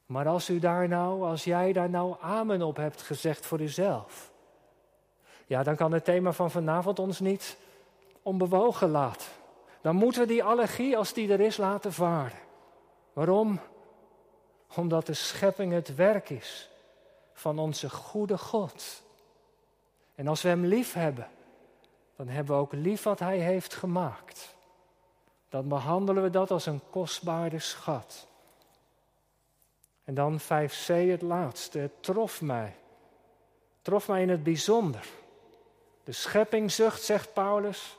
Maar 0.06 0.28
als 0.28 0.50
u 0.50 0.58
daar 0.58 0.88
nou, 0.88 1.22
als 1.22 1.44
jij 1.44 1.72
daar 1.72 1.90
nou 1.90 2.16
amen 2.20 2.62
op 2.62 2.76
hebt 2.76 3.02
gezegd 3.02 3.46
voor 3.46 3.60
uzelf, 3.60 4.32
ja, 5.46 5.62
dan 5.62 5.76
kan 5.76 5.92
het 5.92 6.04
thema 6.04 6.32
van 6.32 6.50
vanavond 6.50 6.98
ons 6.98 7.20
niet 7.20 7.56
onbewogen 8.22 8.90
laten. 8.90 9.37
Dan 9.88 9.96
moeten 9.96 10.20
we 10.20 10.26
die 10.26 10.44
allergie, 10.44 10.96
als 10.96 11.12
die 11.12 11.32
er 11.32 11.40
is, 11.40 11.56
laten 11.56 11.92
varen. 11.92 12.38
Waarom? 13.12 13.60
Omdat 14.74 15.06
de 15.06 15.14
schepping 15.14 15.72
het 15.72 15.94
werk 15.94 16.30
is 16.30 16.70
van 17.32 17.58
onze 17.58 17.90
goede 17.90 18.38
God. 18.38 19.02
En 20.14 20.28
als 20.28 20.42
we 20.42 20.48
Hem 20.48 20.64
lief 20.64 20.92
hebben, 20.92 21.28
dan 22.16 22.28
hebben 22.28 22.54
we 22.54 22.60
ook 22.60 22.72
lief 22.72 23.02
wat 23.02 23.18
Hij 23.18 23.38
heeft 23.38 23.74
gemaakt. 23.74 24.56
Dan 25.48 25.68
behandelen 25.68 26.22
we 26.22 26.30
dat 26.30 26.50
als 26.50 26.66
een 26.66 26.82
kostbare 26.90 27.58
schat. 27.58 28.26
En 30.04 30.14
dan 30.14 30.40
5c 30.40 30.86
het 30.86 31.22
laatste. 31.22 31.78
Het 31.78 32.02
trof 32.02 32.40
mij. 32.40 32.76
Het 33.74 33.82
trof 33.82 34.08
mij 34.08 34.22
in 34.22 34.28
het 34.28 34.42
bijzonder. 34.42 35.06
De 36.04 36.12
schepping 36.12 36.72
zucht, 36.72 37.02
zegt 37.02 37.32
Paulus. 37.32 37.97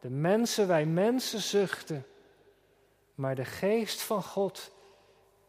De 0.00 0.10
mensen, 0.10 0.66
wij 0.66 0.86
mensen 0.86 1.40
zuchten. 1.40 2.06
Maar 3.14 3.34
de 3.34 3.44
geest 3.44 4.00
van 4.00 4.22
God, 4.22 4.70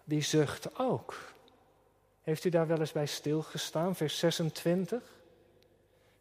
die 0.03 0.21
zucht 0.21 0.79
ook. 0.79 1.15
Heeft 2.21 2.43
u 2.43 2.49
daar 2.49 2.67
wel 2.67 2.79
eens 2.79 2.91
bij 2.91 3.05
stilgestaan? 3.05 3.95
Vers 3.95 4.19
26. 4.19 5.01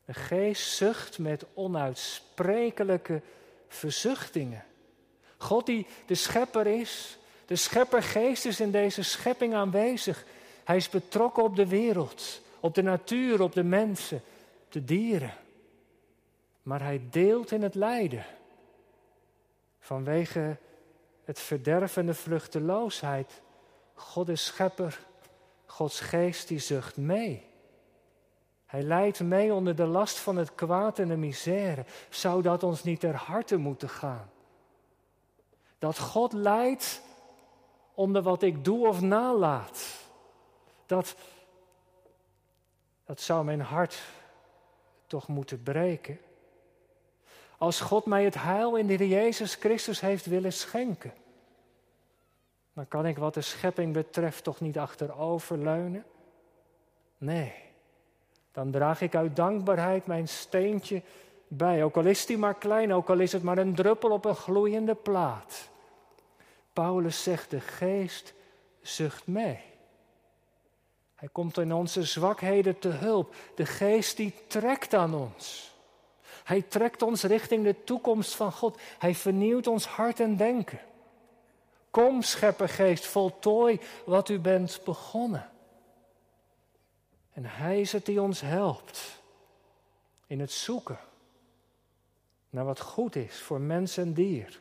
De 0.05 0.15
geest 0.15 0.71
zucht 0.71 1.19
met 1.19 1.45
onuitsprekelijke 1.55 3.23
verzuchtingen. 3.69 4.65
God 5.37 5.67
die 5.67 5.87
de 6.07 6.15
schepper 6.15 6.67
is, 6.67 7.19
de 7.47 7.57
scheppergeest 7.57 8.45
is 8.45 8.61
in 8.61 8.71
deze 8.71 9.03
schepping 9.03 9.55
aanwezig. 9.55 10.25
Hij 10.65 10.77
is 10.77 10.89
betrokken 10.89 11.43
op 11.43 11.57
de 11.57 11.67
wereld, 11.67 12.41
op 12.61 12.75
de 12.75 12.83
natuur, 12.83 13.43
op 13.43 13.53
de 13.53 13.63
mensen, 13.63 14.23
de 14.69 14.85
dieren. 14.85 15.35
Maar 16.63 16.83
hij 16.83 17.03
deelt 17.11 17.51
in 17.51 17.63
het 17.63 17.75
lijden. 17.75 18.25
Vanwege 19.79 20.57
het 21.25 21.41
verderven 21.41 22.01
en 22.01 22.07
de 22.07 22.15
vruchteloosheid. 22.15 23.43
God 23.95 24.29
is 24.29 24.45
schepper, 24.45 25.01
Gods 25.67 26.01
geest 26.01 26.49
die 26.49 26.59
zucht 26.59 26.97
mee. 26.97 27.49
Hij 28.67 28.83
leidt 28.83 29.21
mee 29.21 29.55
onder 29.55 29.77
de 29.77 29.87
last 29.87 30.19
van 30.19 30.37
het 30.37 30.55
kwaad 30.55 30.99
en 30.99 31.09
de 31.09 31.17
misère. 31.17 31.85
Zou 32.09 32.43
dat 32.43 32.63
ons 32.63 32.85
niet 32.85 33.01
ter 33.01 33.15
harte 33.15 33.57
moeten 33.57 33.89
gaan? 33.89 34.31
Dat 35.79 35.99
God 35.99 36.33
leidt 36.33 37.03
onder 37.95 38.23
wat 38.23 38.43
ik 38.43 38.65
doe 38.65 38.89
of 38.89 39.01
nalaat. 39.01 39.87
Dat, 40.87 41.15
dat 43.05 43.21
zou 43.21 43.45
mijn 43.45 43.61
hart 43.61 44.03
toch 45.07 45.29
moeten 45.29 45.63
breken. 45.63 46.19
Als 47.61 47.81
God 47.81 48.07
mij 48.07 48.25
het 48.25 48.35
heil 48.35 48.77
in 48.77 48.87
de 48.87 49.09
Jezus 49.09 49.55
Christus 49.55 50.01
heeft 50.01 50.27
willen 50.27 50.53
schenken, 50.53 51.13
dan 52.73 52.89
kan 52.89 53.07
ik 53.07 53.19
wat 53.19 53.35
de 53.35 53.41
schepping 53.41 53.93
betreft 53.93 54.45
toch 54.45 54.61
niet 54.61 54.79
achteroverleunen. 54.79 56.05
Nee, 57.19 57.53
dan 58.53 58.71
draag 58.71 59.01
ik 59.01 59.15
uit 59.15 59.37
dankbaarheid 59.37 60.07
mijn 60.07 60.29
steentje 60.29 61.03
bij. 61.49 61.85
Ook 61.85 61.97
al 61.97 62.05
is 62.05 62.27
die 62.27 62.39
maar 62.39 62.55
klein, 62.55 62.93
ook 62.93 63.09
al 63.09 63.19
is 63.19 63.33
het 63.33 63.43
maar 63.43 63.59
een 63.59 63.75
druppel 63.75 64.11
op 64.11 64.25
een 64.25 64.37
gloeiende 64.37 64.95
plaat. 64.95 65.69
Paulus 66.73 67.23
zegt, 67.23 67.51
de 67.51 67.61
geest 67.61 68.35
zucht 68.81 69.27
mee. 69.27 69.61
Hij 71.15 71.29
komt 71.33 71.59
in 71.59 71.73
onze 71.73 72.03
zwakheden 72.03 72.79
te 72.79 72.89
hulp. 72.89 73.35
De 73.55 73.67
geest 73.67 74.17
die 74.17 74.35
trekt 74.47 74.95
aan 74.95 75.15
ons. 75.15 75.70
Hij 76.51 76.63
trekt 76.63 77.03
ons 77.03 77.23
richting 77.23 77.65
de 77.65 77.85
toekomst 77.85 78.35
van 78.35 78.53
God. 78.53 78.81
Hij 78.99 79.15
vernieuwt 79.15 79.67
ons 79.67 79.87
hart 79.87 80.21
en 80.21 80.37
denken. 80.37 80.81
Kom, 81.91 82.23
scheppergeest, 82.23 83.07
voltooi 83.07 83.81
wat 84.05 84.29
u 84.29 84.39
bent 84.39 84.81
begonnen. 84.85 85.51
En 87.33 87.45
Hij 87.45 87.81
is 87.81 87.93
het 87.93 88.07
die 88.07 88.21
ons 88.21 88.41
helpt 88.41 89.21
in 90.27 90.41
het 90.41 90.51
zoeken 90.51 90.99
naar 92.49 92.65
wat 92.65 92.81
goed 92.81 93.17
is 93.17 93.41
voor 93.41 93.61
mens 93.61 93.97
en 93.97 94.13
dier. 94.13 94.61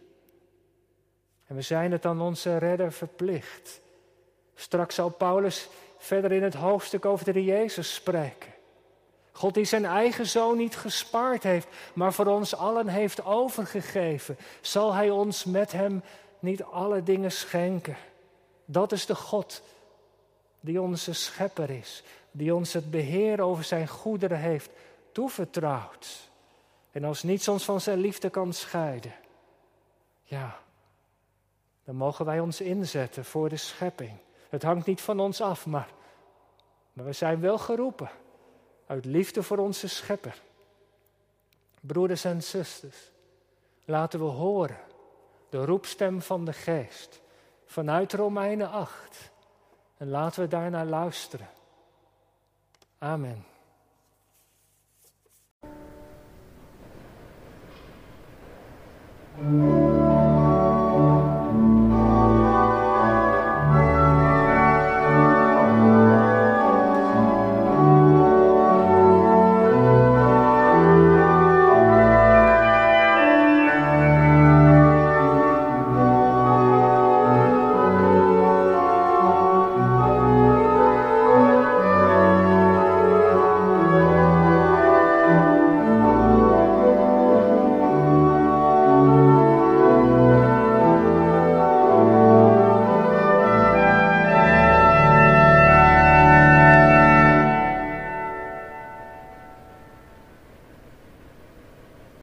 En 1.46 1.56
we 1.56 1.62
zijn 1.62 1.92
het 1.92 2.06
aan 2.06 2.22
onze 2.22 2.58
redder 2.58 2.92
verplicht. 2.92 3.82
Straks 4.56 4.96
zal 4.96 5.10
Paulus 5.10 5.70
verder 5.98 6.32
in 6.32 6.44
het 6.44 6.54
hoofdstuk 6.54 7.06
over 7.06 7.34
de 7.34 7.44
Jezus 7.44 7.94
spreken. 7.94 8.58
God 9.40 9.54
die 9.54 9.66
zijn 9.66 9.86
eigen 9.86 10.26
zoon 10.28 10.58
niet 10.58 10.76
gespaard 10.76 11.44
heeft, 11.44 11.68
maar 11.94 12.14
voor 12.14 12.26
ons 12.26 12.56
allen 12.56 12.88
heeft 12.88 13.26
overgegeven, 13.26 14.38
zal 14.62 14.94
hij 14.94 15.10
ons 15.10 15.44
met 15.44 15.72
hem 15.72 16.04
niet 16.40 16.64
alle 16.64 17.04
dingen 17.04 17.32
schenken. 17.32 17.98
Dat 18.66 18.92
is 18.92 19.06
de 19.06 19.16
God 19.16 19.62
die 20.60 20.82
onze 20.82 21.14
schepper 21.14 21.70
is, 21.70 22.04
die 22.32 22.56
ons 22.56 22.74
het 22.74 22.92
beheer 22.92 23.42
over 23.42 23.64
zijn 23.64 23.88
goederen 23.88 24.40
heeft 24.40 24.70
toevertrouwd. 25.12 26.30
En 26.92 27.04
als 27.04 27.24
niets 27.24 27.48
ons 27.48 27.64
van 27.64 27.82
zijn 27.82 28.00
liefde 28.00 28.30
kan 28.30 28.54
scheiden, 28.54 29.14
ja, 30.24 30.60
dan 31.84 31.96
mogen 31.96 32.26
wij 32.26 32.40
ons 32.40 32.62
inzetten 32.62 33.26
voor 33.26 33.50
de 33.50 33.58
schepping. 33.58 34.14
Het 34.50 34.64
hangt 34.64 34.86
niet 34.86 35.02
van 35.02 35.20
ons 35.20 35.42
af, 35.42 35.66
maar, 35.66 35.90
maar 36.94 37.06
we 37.06 37.14
zijn 37.14 37.40
wel 37.40 37.58
geroepen 37.58 38.10
uit 38.90 39.06
liefde 39.06 39.44
voor 39.44 39.58
onze 39.58 39.88
schepper. 39.88 40.42
Broeders 41.82 42.24
en 42.24 42.44
zusters, 42.44 43.12
laten 43.86 44.20
we 44.20 44.26
horen 44.26 44.80
de 45.50 45.66
roepstem 45.66 46.22
van 46.22 46.46
de 46.46 46.54
geest 46.54 47.22
vanuit 47.66 48.14
Romeinen 48.14 48.70
8. 48.72 49.32
En 49.98 50.10
laten 50.10 50.42
we 50.42 50.48
daarnaar 50.48 50.86
luisteren. 50.86 51.50
Amen. 52.98 53.46